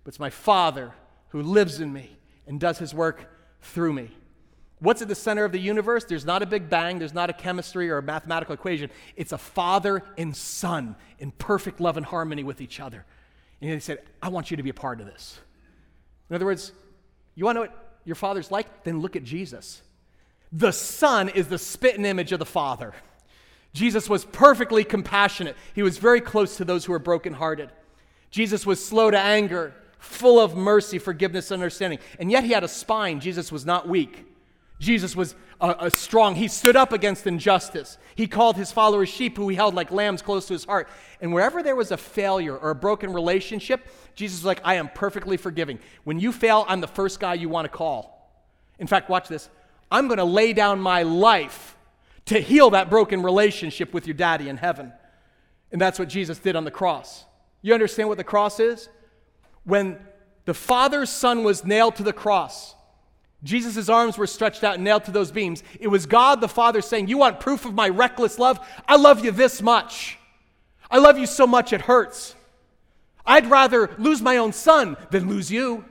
[0.03, 0.91] but it's my Father
[1.29, 3.29] who lives in me and does his work
[3.61, 4.11] through me.
[4.79, 6.03] What's at the center of the universe?
[6.03, 8.89] There's not a big bang, there's not a chemistry or a mathematical equation.
[9.15, 13.05] It's a father and son in perfect love and harmony with each other.
[13.61, 15.39] And he said, I want you to be a part of this.
[16.29, 16.73] In other words,
[17.35, 18.83] you want to know what your father's like?
[18.83, 19.81] Then look at Jesus.
[20.51, 22.93] The son is the spitting image of the father.
[23.73, 25.55] Jesus was perfectly compassionate.
[25.73, 27.71] He was very close to those who were brokenhearted.
[28.29, 31.99] Jesus was slow to anger full of mercy, forgiveness, understanding.
[32.19, 33.19] And yet he had a spine.
[33.19, 34.25] Jesus was not weak.
[34.79, 35.33] Jesus was
[35.71, 36.35] uh, strong.
[36.35, 37.97] He stood up against injustice.
[38.15, 40.87] He called his followers sheep who he held like lambs close to his heart.
[41.21, 44.89] And wherever there was a failure or a broken relationship, Jesus was like, I am
[44.89, 45.79] perfectly forgiving.
[46.03, 48.31] When you fail, I'm the first guy you want to call.
[48.79, 49.49] In fact, watch this.
[49.91, 51.77] I'm going to lay down my life
[52.25, 54.91] to heal that broken relationship with your daddy in heaven.
[55.71, 57.25] And that's what Jesus did on the cross.
[57.61, 58.89] You understand what the cross is?
[59.63, 59.97] when
[60.45, 62.75] the Father's Son was nailed to the cross,
[63.43, 65.63] Jesus' arms were stretched out and nailed to those beams.
[65.79, 68.65] It was God the Father saying, You want proof of my reckless love?
[68.87, 70.17] I love you this much.
[70.89, 72.35] I love you so much it hurts.
[73.25, 75.85] I'd rather lose my own son than lose you.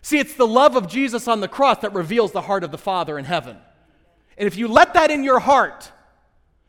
[0.00, 2.78] See, it's the love of Jesus on the cross that reveals the heart of the
[2.78, 3.56] Father in heaven.
[4.36, 5.92] And if you let that in your heart,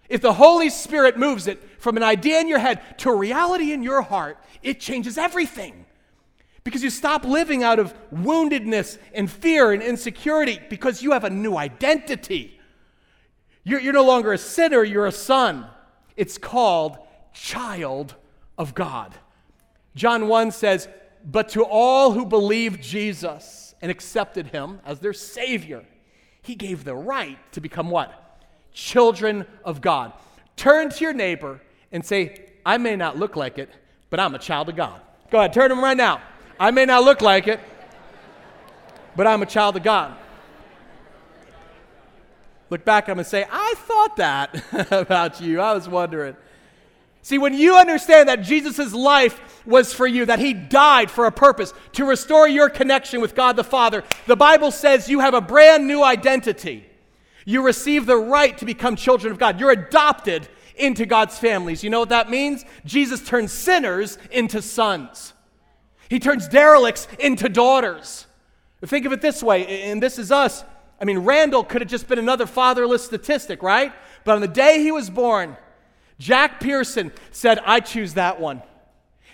[0.10, 3.72] if the Holy Spirit moves it from an idea in your head to a reality
[3.72, 5.86] in your heart, it changes everything.
[6.64, 11.30] Because you stop living out of woundedness and fear and insecurity because you have a
[11.30, 12.60] new identity.
[13.64, 15.66] You're, you're no longer a sinner, you're a son.
[16.16, 16.98] It's called
[17.34, 18.16] child
[18.58, 19.14] of God.
[19.96, 20.88] John 1 says,
[21.26, 25.84] But to all who believed Jesus and accepted him as their Savior,
[26.42, 28.40] he gave the right to become what?
[28.74, 30.14] Children of God.
[30.56, 33.70] Turn to your neighbor and say, I may not look like it,
[34.10, 35.02] but I'm a child of God.
[35.32, 36.22] Go ahead, turn to him right now.
[36.60, 37.60] I may not look like it,
[39.16, 40.16] but I'm a child of God.
[42.70, 45.62] Look back at him and say, I thought that about you.
[45.62, 46.36] I was wondering.
[47.22, 51.32] See, when you understand that Jesus' life was for you, that he died for a
[51.32, 55.40] purpose, to restore your connection with God the Father, the Bible says you have a
[55.42, 56.86] brand new identity.
[57.46, 59.60] You receive the right to become children of God.
[59.60, 61.84] You're adopted into God's families.
[61.84, 62.66] You know what that means?
[62.86, 65.33] Jesus turned sinners into sons.
[66.14, 68.28] He turns derelicts into daughters.
[68.86, 70.64] Think of it this way, and this is us.
[71.02, 73.92] I mean, Randall could have just been another fatherless statistic, right?
[74.24, 75.58] But on the day he was born,
[76.20, 78.62] Jack Pearson said, I choose that one.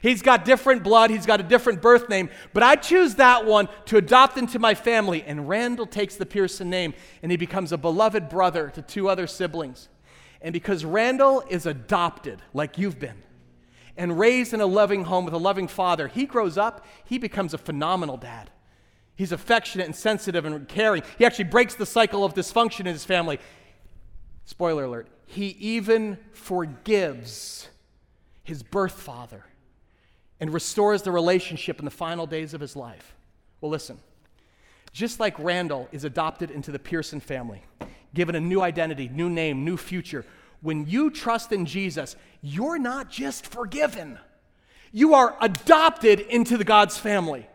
[0.01, 3.67] He's got different blood, he's got a different birth name, but I choose that one
[3.87, 5.21] to adopt into my family.
[5.23, 9.27] And Randall takes the Pearson name and he becomes a beloved brother to two other
[9.27, 9.89] siblings.
[10.41, 13.21] And because Randall is adopted, like you've been,
[13.99, 17.53] and raised in a loving home with a loving father, he grows up, he becomes
[17.53, 18.49] a phenomenal dad.
[19.15, 21.03] He's affectionate and sensitive and caring.
[21.17, 23.39] He actually breaks the cycle of dysfunction in his family.
[24.45, 27.67] Spoiler alert, he even forgives
[28.41, 29.43] his birth father
[30.39, 33.13] and restores the relationship in the final days of his life.
[33.59, 33.99] Well, listen,
[34.93, 37.63] just like Randall is adopted into the Pearson family,
[38.13, 40.25] given a new identity, new name, new future,
[40.61, 44.19] when you trust in Jesus, you're not just forgiven,
[44.91, 47.47] you are adopted into the God's family.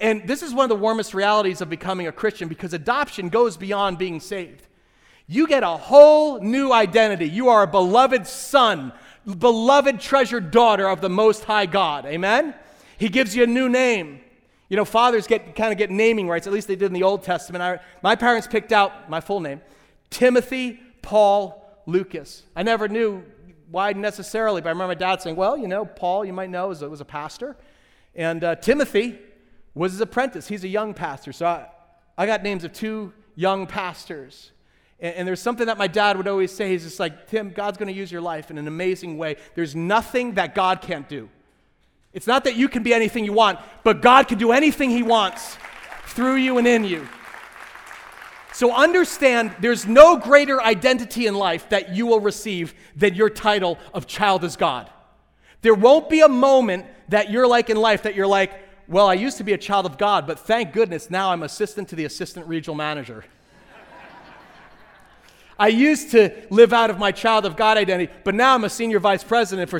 [0.00, 3.56] And this is one of the warmest realities of becoming a Christian because adoption goes
[3.56, 4.62] beyond being saved.
[5.26, 7.28] You get a whole new identity.
[7.28, 8.92] You are a beloved son,
[9.38, 12.06] beloved treasured daughter of the Most High God.
[12.06, 12.54] Amen?
[12.96, 14.20] He gives you a new name.
[14.68, 16.46] You know, fathers get kind of get naming rights.
[16.46, 17.62] At least they did in the Old Testament.
[17.62, 19.60] I, my parents picked out my full name
[20.10, 22.42] Timothy Paul Lucas.
[22.54, 23.24] I never knew
[23.70, 26.68] why necessarily, but I remember my dad saying, well, you know, Paul, you might know,
[26.68, 27.56] was a, was a pastor.
[28.14, 29.18] And uh, Timothy
[29.74, 30.46] was his apprentice.
[30.46, 31.32] He's a young pastor.
[31.32, 31.66] So I,
[32.18, 34.52] I got names of two young pastors.
[35.00, 36.72] And, and there's something that my dad would always say.
[36.72, 39.36] He's just like, Tim, God's going to use your life in an amazing way.
[39.54, 41.30] There's nothing that God can't do.
[42.12, 45.02] It's not that you can be anything you want, but God can do anything He
[45.02, 45.56] wants
[46.04, 47.08] through you and in you.
[48.58, 53.78] So understand there's no greater identity in life that you will receive than your title
[53.94, 54.90] of child as God.
[55.62, 58.50] There won't be a moment that you're like in life that you're like,
[58.88, 61.88] well, I used to be a child of God, but thank goodness now I'm assistant
[61.90, 63.24] to the assistant regional manager.
[65.60, 68.70] I used to live out of my child of God identity, but now I'm a
[68.70, 69.78] senior vice president for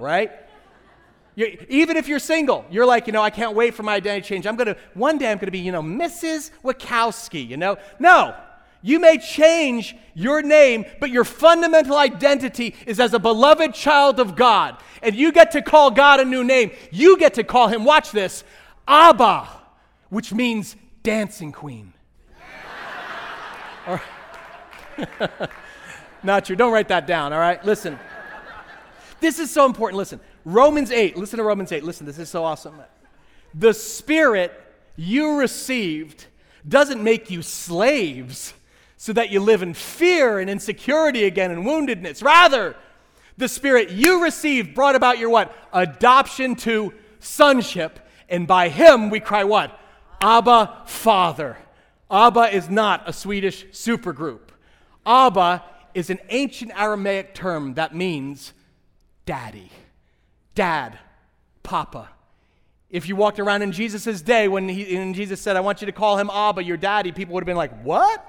[0.00, 0.32] right?
[1.38, 4.26] You, even if you're single, you're like, you know, I can't wait for my identity
[4.26, 4.44] change.
[4.44, 6.50] I'm going to, one day I'm going to be, you know, Mrs.
[6.64, 7.76] Wachowski, you know?
[8.00, 8.34] No.
[8.82, 14.34] You may change your name, but your fundamental identity is as a beloved child of
[14.34, 14.78] God.
[15.00, 16.72] And you get to call God a new name.
[16.90, 18.42] You get to call him, watch this,
[18.88, 19.48] Abba,
[20.08, 20.74] which means
[21.04, 21.92] dancing queen.
[23.86, 24.02] or,
[26.24, 26.56] Not true.
[26.56, 27.64] Don't write that down, all right?
[27.64, 27.96] Listen.
[29.20, 29.98] This is so important.
[29.98, 30.18] Listen.
[30.48, 31.84] Romans 8, listen to Romans 8.
[31.84, 32.80] Listen, this is so awesome.
[33.52, 34.50] The Spirit
[34.96, 36.24] you received
[36.66, 38.54] doesn't make you slaves
[38.96, 42.24] so that you live in fear and insecurity again and woundedness.
[42.24, 42.76] Rather,
[43.36, 45.54] the Spirit you received brought about your what?
[45.70, 48.00] Adoption to sonship.
[48.30, 49.78] And by Him we cry what?
[50.18, 51.58] Abba, Father.
[52.10, 54.48] Abba is not a Swedish supergroup.
[55.04, 58.54] Abba is an ancient Aramaic term that means
[59.26, 59.70] daddy
[60.58, 60.98] dad,
[61.62, 62.08] papa.
[62.90, 65.86] If you walked around in Jesus' day when, he, and Jesus said, I want you
[65.86, 68.24] to call him Abba, your daddy, people would have been like, What?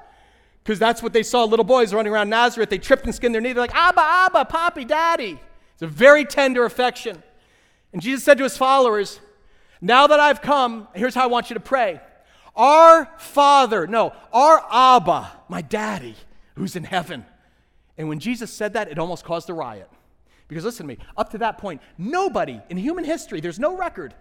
[0.63, 2.69] Because that's what they saw little boys running around Nazareth.
[2.69, 3.53] They tripped and skinned their knee.
[3.53, 5.39] They're like, Abba, Abba, Poppy, Daddy.
[5.73, 7.23] It's a very tender affection.
[7.93, 9.19] And Jesus said to his followers,
[9.81, 11.99] Now that I've come, here's how I want you to pray.
[12.55, 16.15] Our Father, no, our Abba, my daddy,
[16.53, 17.25] who's in heaven.
[17.97, 19.89] And when Jesus said that, it almost caused a riot.
[20.49, 24.13] Because listen to me, up to that point, nobody in human history, there's no record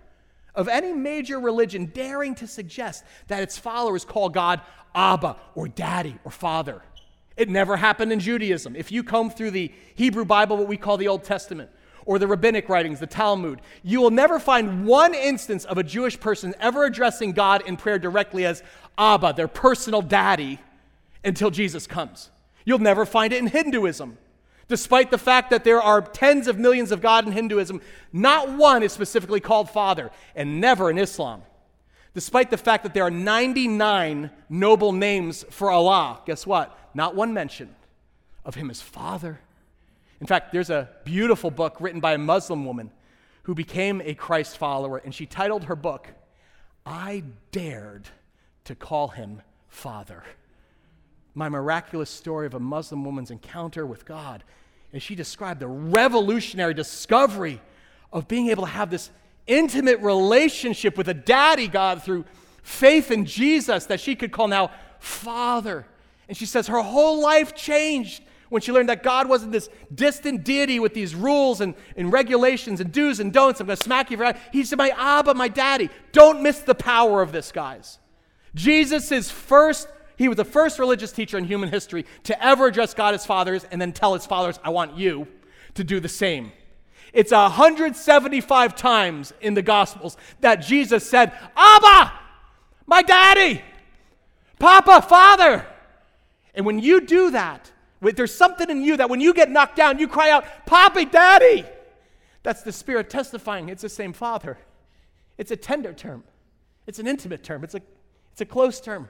[0.54, 4.60] of any major religion daring to suggest that its followers call God
[4.94, 6.82] Abba or Daddy or Father.
[7.36, 8.76] It never happened in Judaism.
[8.76, 11.70] If you comb through the Hebrew Bible, what we call the Old Testament,
[12.04, 16.18] or the rabbinic writings, the Talmud, you will never find one instance of a Jewish
[16.18, 18.62] person ever addressing God in prayer directly as
[18.96, 20.58] Abba, their personal daddy,
[21.22, 22.30] until Jesus comes.
[22.64, 24.18] You'll never find it in Hinduism.
[24.68, 27.80] Despite the fact that there are tens of millions of God in Hinduism,
[28.12, 31.42] not one is specifically called Father, and never in Islam.
[32.12, 36.78] Despite the fact that there are 99 noble names for Allah, guess what?
[36.94, 37.74] Not one mention
[38.44, 39.40] of Him as Father.
[40.20, 42.90] In fact, there's a beautiful book written by a Muslim woman
[43.44, 46.08] who became a Christ follower, and she titled her book,
[46.84, 48.08] I Dared
[48.64, 50.24] to Call Him Father
[51.34, 54.44] my miraculous story of a Muslim woman's encounter with God.
[54.92, 57.60] And she described the revolutionary discovery
[58.12, 59.10] of being able to have this
[59.46, 62.24] intimate relationship with a daddy God through
[62.62, 65.86] faith in Jesus that she could call now Father.
[66.28, 70.44] And she says her whole life changed when she learned that God wasn't this distant
[70.44, 73.60] deity with these rules and, and regulations and do's and don'ts.
[73.60, 74.40] I'm going to smack you for that.
[74.52, 75.90] He said, My Abba, my daddy.
[76.12, 77.98] Don't miss the power of this, guys.
[78.54, 79.88] Jesus' first
[80.18, 83.64] he was the first religious teacher in human history to ever address God as fathers
[83.70, 85.28] and then tell his followers, I want you
[85.74, 86.50] to do the same.
[87.12, 92.12] It's 175 times in the Gospels that Jesus said, Abba,
[92.86, 93.62] my daddy,
[94.58, 95.64] Papa, Father.
[96.52, 100.00] And when you do that, there's something in you that when you get knocked down,
[100.00, 101.64] you cry out, Papa, Daddy.
[102.42, 104.58] That's the Spirit testifying it's the same Father.
[105.36, 106.24] It's a tender term,
[106.88, 107.82] it's an intimate term, it's a,
[108.32, 109.08] it's a close term.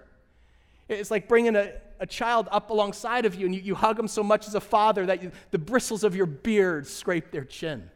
[0.88, 4.08] It's like bringing a, a child up alongside of you and you, you hug them
[4.08, 7.90] so much as a father that you, the bristles of your beard scrape their chin.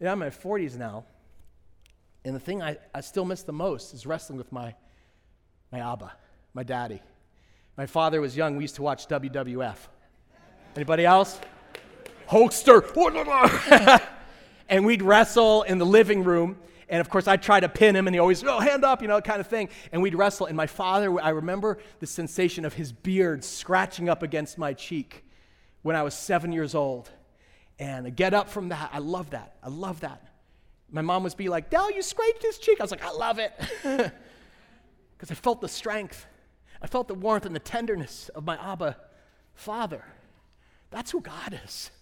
[0.00, 1.04] Yeah, I'm in my 40s now,
[2.24, 4.74] and the thing I, I still miss the most is wrestling with my,
[5.70, 6.12] my Abba,
[6.54, 7.00] my daddy.
[7.76, 8.56] My father was young.
[8.56, 9.76] We used to watch WWF.
[10.76, 11.40] Anybody else?
[12.28, 12.82] Hulkster.
[14.68, 16.58] and we'd wrestle in the living room
[16.92, 19.08] and of course, I'd try to pin him, and he always, oh, hand up, you
[19.08, 19.70] know, kind of thing.
[19.92, 20.44] And we'd wrestle.
[20.44, 25.24] And my father, I remember the sensation of his beard scratching up against my cheek
[25.80, 27.10] when I was seven years old.
[27.78, 28.90] And I get up from that.
[28.92, 29.56] I love that.
[29.62, 30.22] I love that.
[30.90, 32.78] My mom was be like, Dell, you scraped his cheek.
[32.78, 33.52] I was like, I love it.
[35.16, 36.26] Because I felt the strength.
[36.82, 38.96] I felt the warmth and the tenderness of my Abba
[39.54, 40.04] Father.
[40.90, 41.92] That's who God is.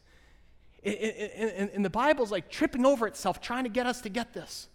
[0.82, 4.68] And the Bible's like tripping over itself, trying to get us to get this.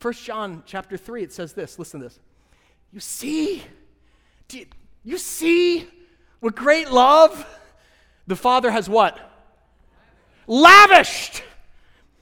[0.00, 1.78] 1 John chapter 3, it says this.
[1.78, 2.18] Listen to this.
[2.92, 3.62] You see?
[4.50, 4.66] You,
[5.04, 5.86] you see
[6.40, 7.46] what great love
[8.26, 9.18] the Father has what?
[10.46, 11.42] Lavished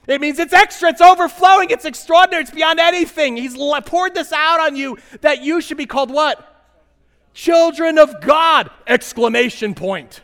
[0.07, 3.37] It means it's extra, it's overflowing, it's extraordinary, it's beyond anything.
[3.37, 3.55] He's
[3.85, 6.45] poured this out on you that you should be called what?
[7.33, 8.69] Children of God!
[8.87, 10.21] Exclamation point.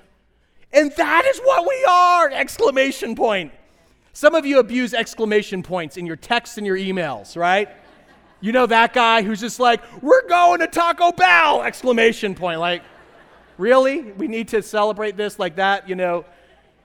[0.73, 2.31] And that is what we are!
[2.31, 3.53] Exclamation point.
[4.15, 7.67] Some of you abuse exclamation points in your texts and your emails, right?
[8.39, 11.61] You know that guy who's just like, we're going to Taco Bell!
[11.63, 12.61] Exclamation point.
[12.61, 12.81] Like,
[13.57, 14.13] really?
[14.13, 16.23] We need to celebrate this like that, you know?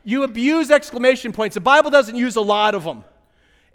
[0.02, 1.54] You abuse exclamation points.
[1.54, 3.04] The Bible doesn't use a lot of them.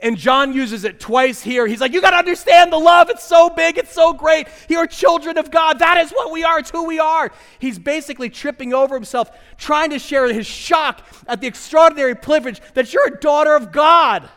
[0.02, 1.66] And John uses it twice here.
[1.66, 3.10] He's like, You got to understand the love.
[3.10, 3.78] It's so big.
[3.78, 4.48] It's so great.
[4.70, 5.80] You're children of God.
[5.80, 6.60] That is what we are.
[6.60, 7.32] It's who we are.
[7.60, 12.93] He's basically tripping over himself, trying to share his shock at the extraordinary privilege that
[12.93, 14.30] you're a daughter of God.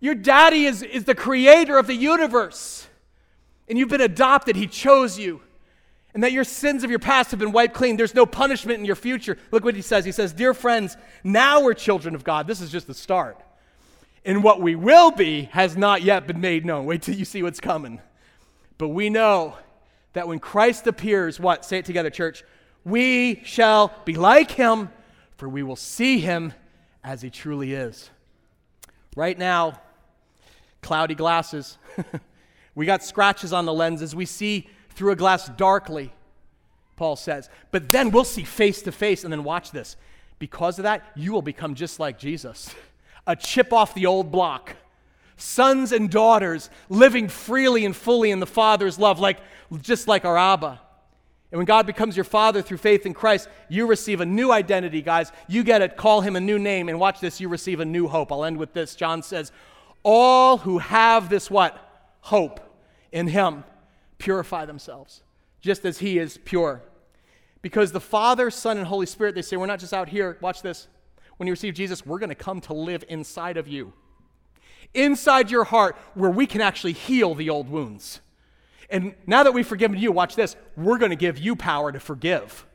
[0.00, 2.86] Your daddy is, is the creator of the universe.
[3.68, 4.56] And you've been adopted.
[4.56, 5.40] He chose you
[6.14, 7.96] and that your sins of your past have been wiped clean.
[7.96, 9.38] There's no punishment in your future.
[9.50, 10.04] Look what he says.
[10.04, 12.46] He says, Dear friends, now we're children of God.
[12.46, 13.40] This is just the start.
[14.24, 16.86] And what we will be has not yet been made known.
[16.86, 18.00] Wait till you see what's coming.
[18.78, 19.56] But we know
[20.12, 21.64] that when Christ appears, what?
[21.64, 22.44] Say it together, church.
[22.84, 24.90] We shall be like him,
[25.36, 26.52] for we will see him
[27.02, 28.10] as he truly is.
[29.16, 29.80] Right now,
[30.82, 31.78] cloudy glasses.
[32.74, 34.14] we got scratches on the lenses.
[34.14, 36.12] We see through a glass darkly,
[36.96, 37.48] Paul says.
[37.70, 39.96] But then we'll see face to face, and then watch this.
[40.38, 42.74] Because of that, you will become just like Jesus
[43.26, 44.76] a chip off the old block.
[45.36, 49.38] Sons and daughters living freely and fully in the Father's love, like,
[49.80, 50.80] just like our Abba.
[51.50, 55.02] And when God becomes your father through faith in Christ, you receive a new identity,
[55.02, 55.30] guys.
[55.48, 58.08] You get it, call him a new name, and watch this, you receive a new
[58.08, 58.32] hope.
[58.32, 58.94] I'll end with this.
[58.94, 59.52] John says,
[60.02, 61.78] All who have this what?
[62.22, 62.60] Hope
[63.10, 63.64] in him
[64.22, 65.22] purify themselves,
[65.60, 66.80] just as He is pure.
[67.60, 70.62] Because the Father, Son, and Holy Spirit, they say, we're not just out here, watch
[70.62, 70.88] this.
[71.36, 73.92] When you receive Jesus, we're going to come to live inside of you,
[74.94, 78.20] inside your heart, where we can actually heal the old wounds.
[78.90, 81.98] And now that we've forgiven you, watch this, we're going to give you power to
[81.98, 82.66] forgive.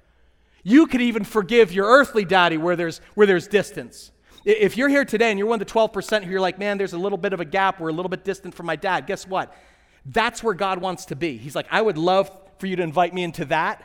[0.63, 4.11] You could even forgive your earthly daddy where there's, where there's distance.
[4.43, 6.93] If you're here today and you're one of the 12% who you're like, man, there's
[6.93, 9.27] a little bit of a gap, we're a little bit distant from my dad, guess
[9.27, 9.53] what?
[10.05, 11.37] That's where God wants to be.
[11.37, 13.83] He's like, I would love for you to invite me into that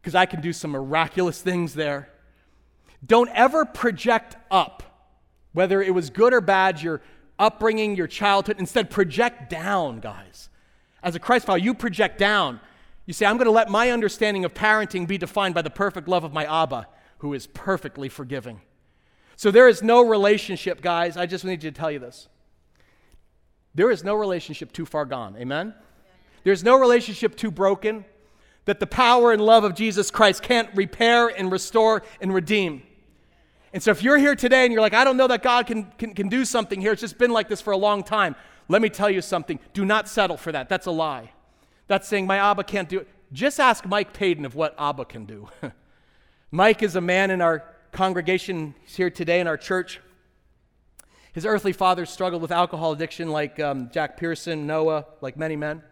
[0.00, 2.08] because I can do some miraculous things there.
[3.04, 4.82] Don't ever project up,
[5.52, 7.00] whether it was good or bad, your
[7.38, 8.56] upbringing, your childhood.
[8.58, 10.48] Instead, project down, guys.
[11.02, 12.60] As a Christ follower, you project down.
[13.06, 16.08] You say, I'm going to let my understanding of parenting be defined by the perfect
[16.08, 16.88] love of my Abba,
[17.18, 18.60] who is perfectly forgiving.
[19.36, 21.16] So there is no relationship, guys.
[21.16, 22.28] I just need you to tell you this.
[23.74, 25.36] There is no relationship too far gone.
[25.38, 25.72] Amen?
[26.42, 28.04] There's no relationship too broken
[28.64, 32.82] that the power and love of Jesus Christ can't repair and restore and redeem.
[33.72, 35.84] And so if you're here today and you're like, I don't know that God can,
[35.98, 38.34] can, can do something here, it's just been like this for a long time,
[38.68, 39.58] let me tell you something.
[39.72, 40.68] Do not settle for that.
[40.68, 41.32] That's a lie.
[41.86, 43.08] That's saying my Abba can't do it.
[43.32, 45.48] Just ask Mike Payton of what Abba can do.
[46.50, 50.00] Mike is a man in our congregation, he's here today in our church.
[51.32, 55.82] His earthly father struggled with alcohol addiction, like um, Jack Pearson, Noah, like many men.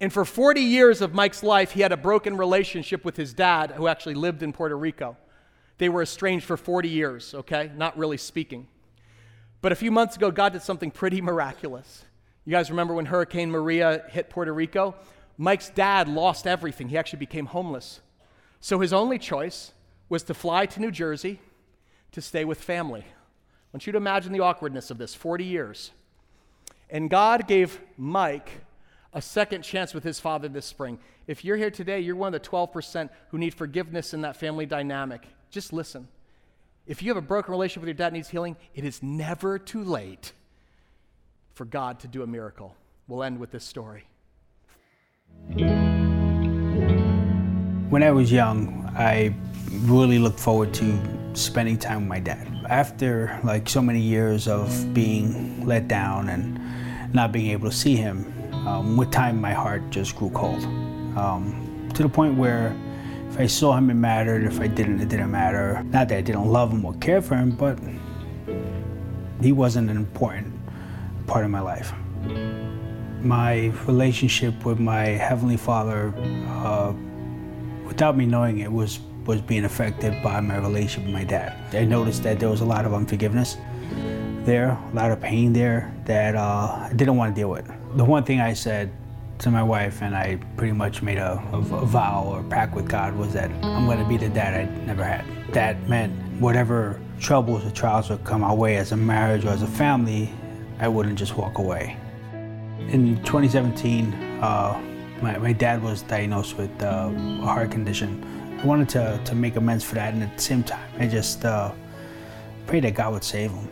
[0.00, 3.72] And for 40 years of Mike's life, he had a broken relationship with his dad,
[3.72, 5.16] who actually lived in Puerto Rico.
[5.82, 7.68] They were estranged for 40 years, okay?
[7.76, 8.68] Not really speaking.
[9.62, 12.04] But a few months ago, God did something pretty miraculous.
[12.44, 14.94] You guys remember when Hurricane Maria hit Puerto Rico?
[15.36, 16.88] Mike's dad lost everything.
[16.88, 18.00] He actually became homeless.
[18.60, 19.72] So his only choice
[20.08, 21.40] was to fly to New Jersey
[22.12, 25.90] to stay with family I want you to imagine the awkwardness of this 40 years.
[26.90, 28.50] And God gave Mike
[29.12, 31.00] a second chance with his father this spring.
[31.26, 34.64] If you're here today, you're one of the 12% who need forgiveness in that family
[34.64, 35.26] dynamic.
[35.52, 36.08] Just listen.
[36.86, 39.84] If you have a broken relationship with your dad needs healing, it is never too
[39.84, 40.32] late
[41.52, 42.74] for God to do a miracle.
[43.06, 44.04] We'll end with this story.
[47.90, 49.34] When I was young, I
[49.82, 50.98] really looked forward to
[51.34, 52.48] spending time with my dad.
[52.70, 56.58] After like so many years of being let down and
[57.12, 58.32] not being able to see him,
[58.66, 60.64] um, with time my heart just grew cold.
[61.14, 62.74] Um, to the point where
[63.32, 64.44] if I saw him, it mattered.
[64.44, 65.82] If I didn't, it didn't matter.
[65.84, 67.78] Not that I didn't love him or care for him, but
[69.40, 70.52] he wasn't an important
[71.26, 71.94] part of my life.
[73.22, 76.12] My relationship with my Heavenly Father,
[76.48, 76.92] uh,
[77.86, 81.56] without me knowing it, was was being affected by my relationship with my dad.
[81.74, 83.56] I noticed that there was a lot of unforgiveness
[84.44, 87.70] there, a lot of pain there that uh, I didn't want to deal with.
[87.96, 88.92] The one thing I said
[89.38, 92.88] to my wife, and I pretty much made a, a, a vow or pact with
[92.88, 95.24] God, was that I'm going to be the dad I never had.
[95.52, 99.62] That meant whatever troubles or trials would come our way as a marriage or as
[99.62, 100.30] a family,
[100.78, 101.96] I wouldn't just walk away.
[102.88, 104.80] In 2017, uh,
[105.22, 108.24] my, my dad was diagnosed with uh, a heart condition.
[108.60, 111.44] I wanted to, to make amends for that, and at the same time, I just
[111.44, 111.72] uh,
[112.66, 113.68] prayed that God would save him.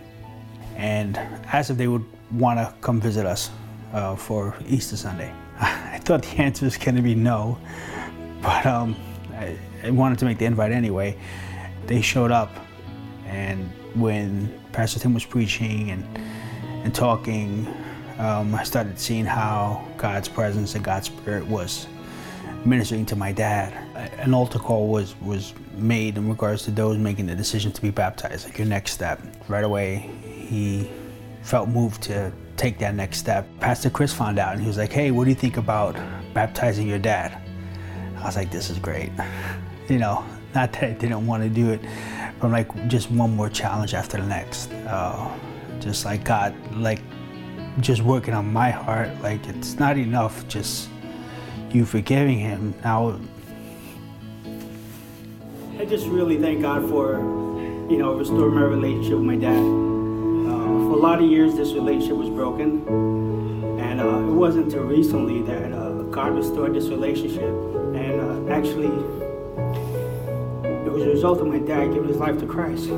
[0.76, 1.16] And
[1.52, 3.50] asked if they would want to come visit us
[3.92, 5.34] uh, for Easter Sunday.
[5.62, 7.58] I thought the answer was going to be no,
[8.40, 8.96] but um,
[9.34, 11.16] I, I wanted to make the invite anyway.
[11.86, 12.50] They showed up,
[13.26, 16.18] and when Pastor Tim was preaching and,
[16.84, 17.66] and talking,
[18.18, 21.86] um, I started seeing how God's presence and God's Spirit was
[22.64, 23.72] ministering to my dad.
[24.18, 27.90] An altar call was, was made in regards to those making the decision to be
[27.90, 29.20] baptized, like your next step.
[29.48, 30.90] Right away, he
[31.43, 33.47] felt moved to take that next step.
[33.59, 35.97] Pastor Chris found out and he was like, hey, what do you think about
[36.34, 37.41] baptizing your dad?
[38.18, 39.11] I was like, this is great.
[39.88, 40.24] You know,
[40.55, 41.80] not that I didn't want to do it,
[42.38, 44.70] but like, just one more challenge after the next.
[44.86, 45.36] Uh,
[45.80, 47.01] just like God, like
[47.80, 49.11] just working on my heart.
[49.20, 50.88] Like it's not enough just
[51.70, 52.74] you forgiving him.
[52.84, 53.18] Now,
[55.78, 57.18] I just really thank God for,
[57.91, 59.89] you know, restoring my relationship with my dad.
[60.91, 62.84] For a lot of years, this relationship was broken,
[63.78, 67.45] and uh, it wasn't until recently that uh, God restored this relationship.
[67.95, 68.88] And uh, actually,
[70.66, 72.91] it was a result of my dad giving his life to Christ.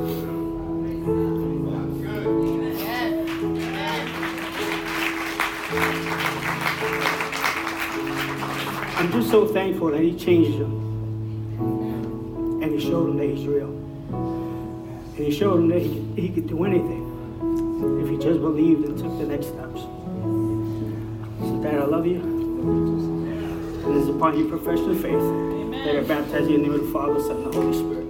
[8.97, 10.81] I'm just so thankful that he changed him.
[12.63, 13.69] And he showed him that he's real.
[13.69, 17.02] And he showed him that he, he could do anything
[18.01, 19.81] if he just believed and took the next steps.
[21.41, 22.21] So, Dad, I love you.
[22.21, 25.85] And it's upon your profession of faith Amen.
[25.85, 28.03] that I baptize you in the name of the Father, Son, and the Holy Spirit.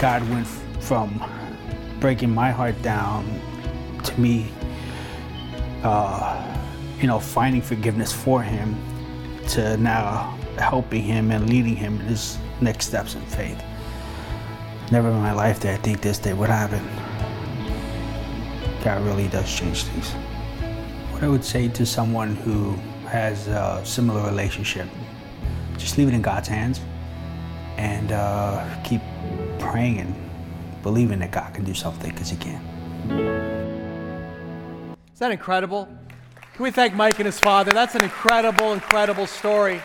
[0.00, 0.46] God went
[0.80, 1.24] from
[2.00, 3.24] breaking my heart down
[4.02, 4.50] to me,
[5.82, 6.58] uh,
[7.00, 8.76] you know, finding forgiveness for him
[9.48, 13.62] to now helping him and leading him in his next steps in faith.
[14.90, 16.84] Never in my life did I think this day would happen.
[18.84, 20.10] God really does change things.
[21.12, 22.72] What I would say to someone who
[23.08, 24.88] has a similar relationship,
[25.78, 26.80] just leave it in God's hands
[27.76, 29.00] and uh, keep
[29.58, 30.14] praying and
[30.82, 32.60] believing that God can do something because He can.
[35.12, 35.88] Is that incredible?
[36.54, 37.72] Can we thank Mike and his father?
[37.72, 39.80] That's an incredible, incredible story.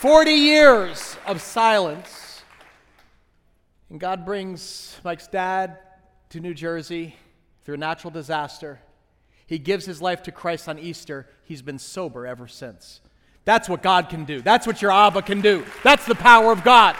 [0.00, 2.42] 40 years of silence.
[3.90, 5.76] And God brings Mike's dad
[6.30, 7.16] to New Jersey
[7.62, 8.80] through a natural disaster.
[9.46, 11.28] He gives his life to Christ on Easter.
[11.44, 13.02] He's been sober ever since.
[13.44, 14.40] That's what God can do.
[14.40, 15.66] That's what your Abba can do.
[15.84, 16.96] That's the power of God.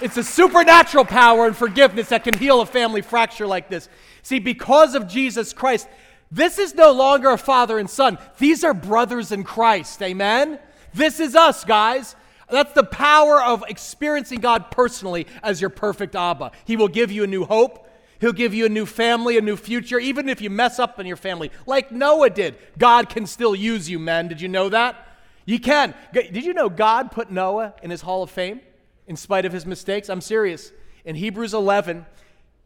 [0.00, 3.88] It's a supernatural power and forgiveness that can heal a family fracture like this.
[4.22, 5.88] See, because of Jesus Christ,
[6.30, 8.16] this is no longer a father and son.
[8.38, 10.00] These are brothers in Christ.
[10.02, 10.60] Amen?
[10.94, 12.14] This is us, guys.
[12.50, 16.52] That's the power of experiencing God personally as your perfect Abba.
[16.64, 17.86] He will give you a new hope.
[18.20, 21.06] He'll give you a new family, a new future, even if you mess up in
[21.06, 22.56] your family, like Noah did.
[22.76, 24.26] God can still use you, men.
[24.26, 25.06] Did you know that?
[25.44, 25.94] You can.
[26.12, 28.60] Did you know God put Noah in his hall of fame?
[29.08, 30.08] in spite of his mistakes?
[30.08, 30.70] I'm serious.
[31.04, 32.06] In Hebrews 11,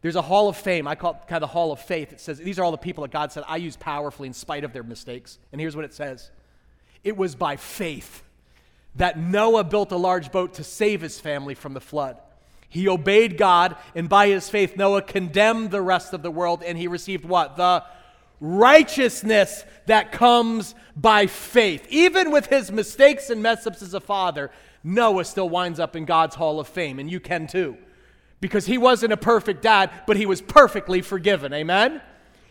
[0.01, 0.87] there's a hall of fame.
[0.87, 2.11] I call it kind of the hall of faith.
[2.11, 4.63] It says, These are all the people that God said I use powerfully in spite
[4.63, 5.39] of their mistakes.
[5.51, 6.29] And here's what it says
[7.03, 8.21] It was by faith
[8.95, 12.17] that Noah built a large boat to save his family from the flood.
[12.69, 16.77] He obeyed God, and by his faith, Noah condemned the rest of the world, and
[16.77, 17.55] he received what?
[17.55, 17.83] The
[18.39, 21.85] righteousness that comes by faith.
[21.89, 24.51] Even with his mistakes and mess ups as a father,
[24.83, 27.77] Noah still winds up in God's Hall of Fame, and you can too.
[28.41, 31.53] Because he wasn't a perfect dad, but he was perfectly forgiven.
[31.53, 32.01] Amen?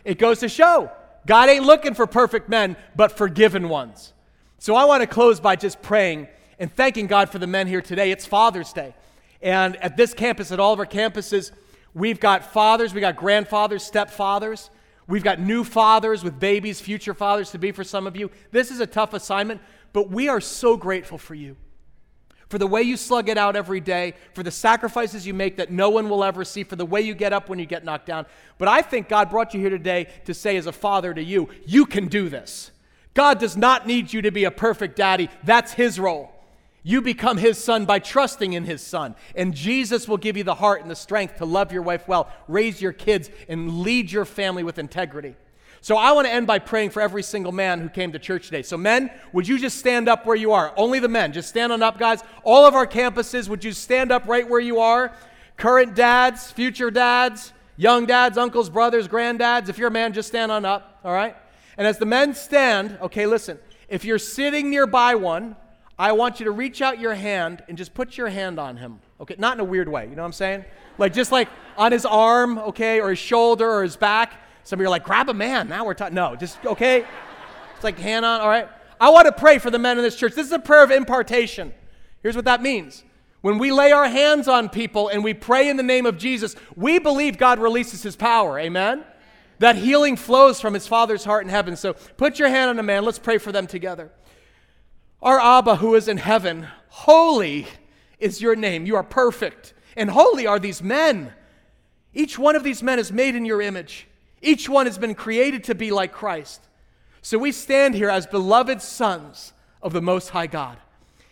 [0.04, 0.90] It goes to show
[1.26, 4.12] God ain't looking for perfect men, but forgiven ones.
[4.62, 7.82] So I want to close by just praying and thanking God for the men here
[7.82, 8.12] today.
[8.12, 8.94] It's Father's Day.
[9.40, 11.50] And at this campus, at all of our campuses,
[11.94, 14.70] we've got fathers, we've got grandfathers, stepfathers.
[15.08, 18.30] We've got new fathers with babies, future fathers to be for some of you.
[18.52, 19.60] This is a tough assignment,
[19.92, 21.56] but we are so grateful for you
[22.48, 25.72] for the way you slug it out every day, for the sacrifices you make that
[25.72, 28.06] no one will ever see, for the way you get up when you get knocked
[28.06, 28.26] down.
[28.58, 31.48] But I think God brought you here today to say, as a father to you,
[31.66, 32.70] you can do this.
[33.14, 36.30] God does not need you to be a perfect daddy, that's His role.
[36.82, 39.14] You become His son by trusting in His son.
[39.36, 42.30] And Jesus will give you the heart and the strength to love your wife well,
[42.48, 45.36] raise your kids, and lead your family with integrity.
[45.80, 48.46] So I want to end by praying for every single man who came to church
[48.46, 48.62] today.
[48.62, 50.72] So, men, would you just stand up where you are?
[50.76, 51.32] Only the men.
[51.32, 52.22] Just stand on up, guys.
[52.44, 55.12] All of our campuses, would you stand up right where you are?
[55.56, 59.68] Current dads, future dads, young dads, uncles, brothers, granddads.
[59.68, 61.36] If you're a man, just stand on up, all right?
[61.76, 63.58] And as the men stand, okay, listen,
[63.88, 65.56] if you're sitting nearby one,
[65.98, 69.00] I want you to reach out your hand and just put your hand on him.
[69.20, 70.64] Okay, not in a weird way, you know what I'm saying?
[70.98, 74.34] Like just like on his arm, okay, or his shoulder or his back.
[74.64, 75.68] Some of you are like, grab a man.
[75.68, 76.14] Now we're talking.
[76.14, 77.04] No, just, okay?
[77.74, 78.68] It's like hand on, all right?
[79.00, 80.34] I want to pray for the men in this church.
[80.34, 81.72] This is a prayer of impartation.
[82.22, 83.02] Here's what that means.
[83.40, 86.54] When we lay our hands on people and we pray in the name of Jesus,
[86.76, 88.58] we believe God releases his power.
[88.58, 89.04] Amen?
[89.62, 91.76] That healing flows from his Father's heart in heaven.
[91.76, 93.04] So put your hand on a man.
[93.04, 94.10] Let's pray for them together.
[95.22, 97.68] Our Abba who is in heaven, holy
[98.18, 98.86] is your name.
[98.86, 99.72] You are perfect.
[99.96, 101.32] And holy are these men.
[102.12, 104.08] Each one of these men is made in your image.
[104.40, 106.60] Each one has been created to be like Christ.
[107.20, 110.76] So we stand here as beloved sons of the Most High God.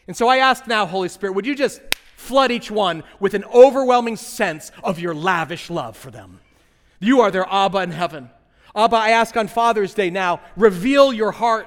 [0.06, 1.80] And so I ask now, Holy Spirit, would you just
[2.14, 6.38] flood each one with an overwhelming sense of your lavish love for them?
[7.00, 8.30] You are their Abba in heaven.
[8.76, 11.66] Abba, I ask on Father's Day now, reveal your heart.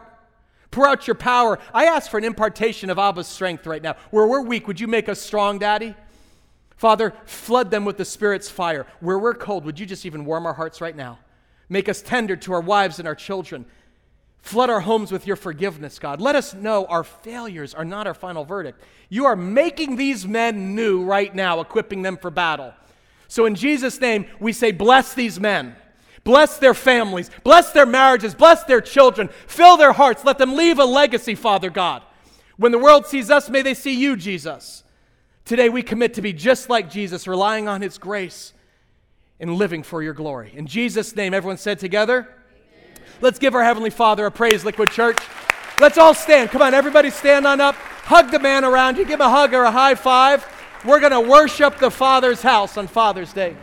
[0.72, 1.60] Pour out your power.
[1.74, 3.96] I ask for an impartation of Abba's strength right now.
[4.10, 5.96] Where we're weak, would you make us strong, Daddy?
[6.78, 8.88] Father, flood them with the Spirit's fire.
[9.00, 11.20] Where we're cold, would you just even warm our hearts right now?
[11.70, 13.66] Make us tender to our wives and our children.
[14.42, 16.20] Flood our homes with your forgiveness, God.
[16.20, 18.82] Let us know our failures are not our final verdict.
[19.10, 22.74] You are making these men new right now, equipping them for battle.
[23.34, 25.76] So, in Jesus' name, we say, Bless these men.
[26.24, 27.32] Bless their families.
[27.44, 28.36] Bless their marriages.
[28.36, 29.28] Bless their children.
[29.48, 30.24] Fill their hearts.
[30.24, 32.04] Let them leave a legacy, Father God.
[32.58, 34.84] When the world sees us, may they see you, Jesus.
[35.46, 38.54] Today, we commit to be just like Jesus, relying on his grace
[39.40, 40.54] and living for your glory.
[40.56, 43.04] In Jesus' name, everyone said together, Amen.
[43.20, 45.18] Let's give our Heavenly Father a praise, Liquid Church.
[45.80, 46.52] Let's all stand.
[46.52, 47.74] Come on, everybody stand on up.
[47.74, 49.06] Hug the man around you.
[49.06, 50.48] Give him a hug or a high five.
[50.86, 53.56] We're going to worship the Father's house on Father's Day.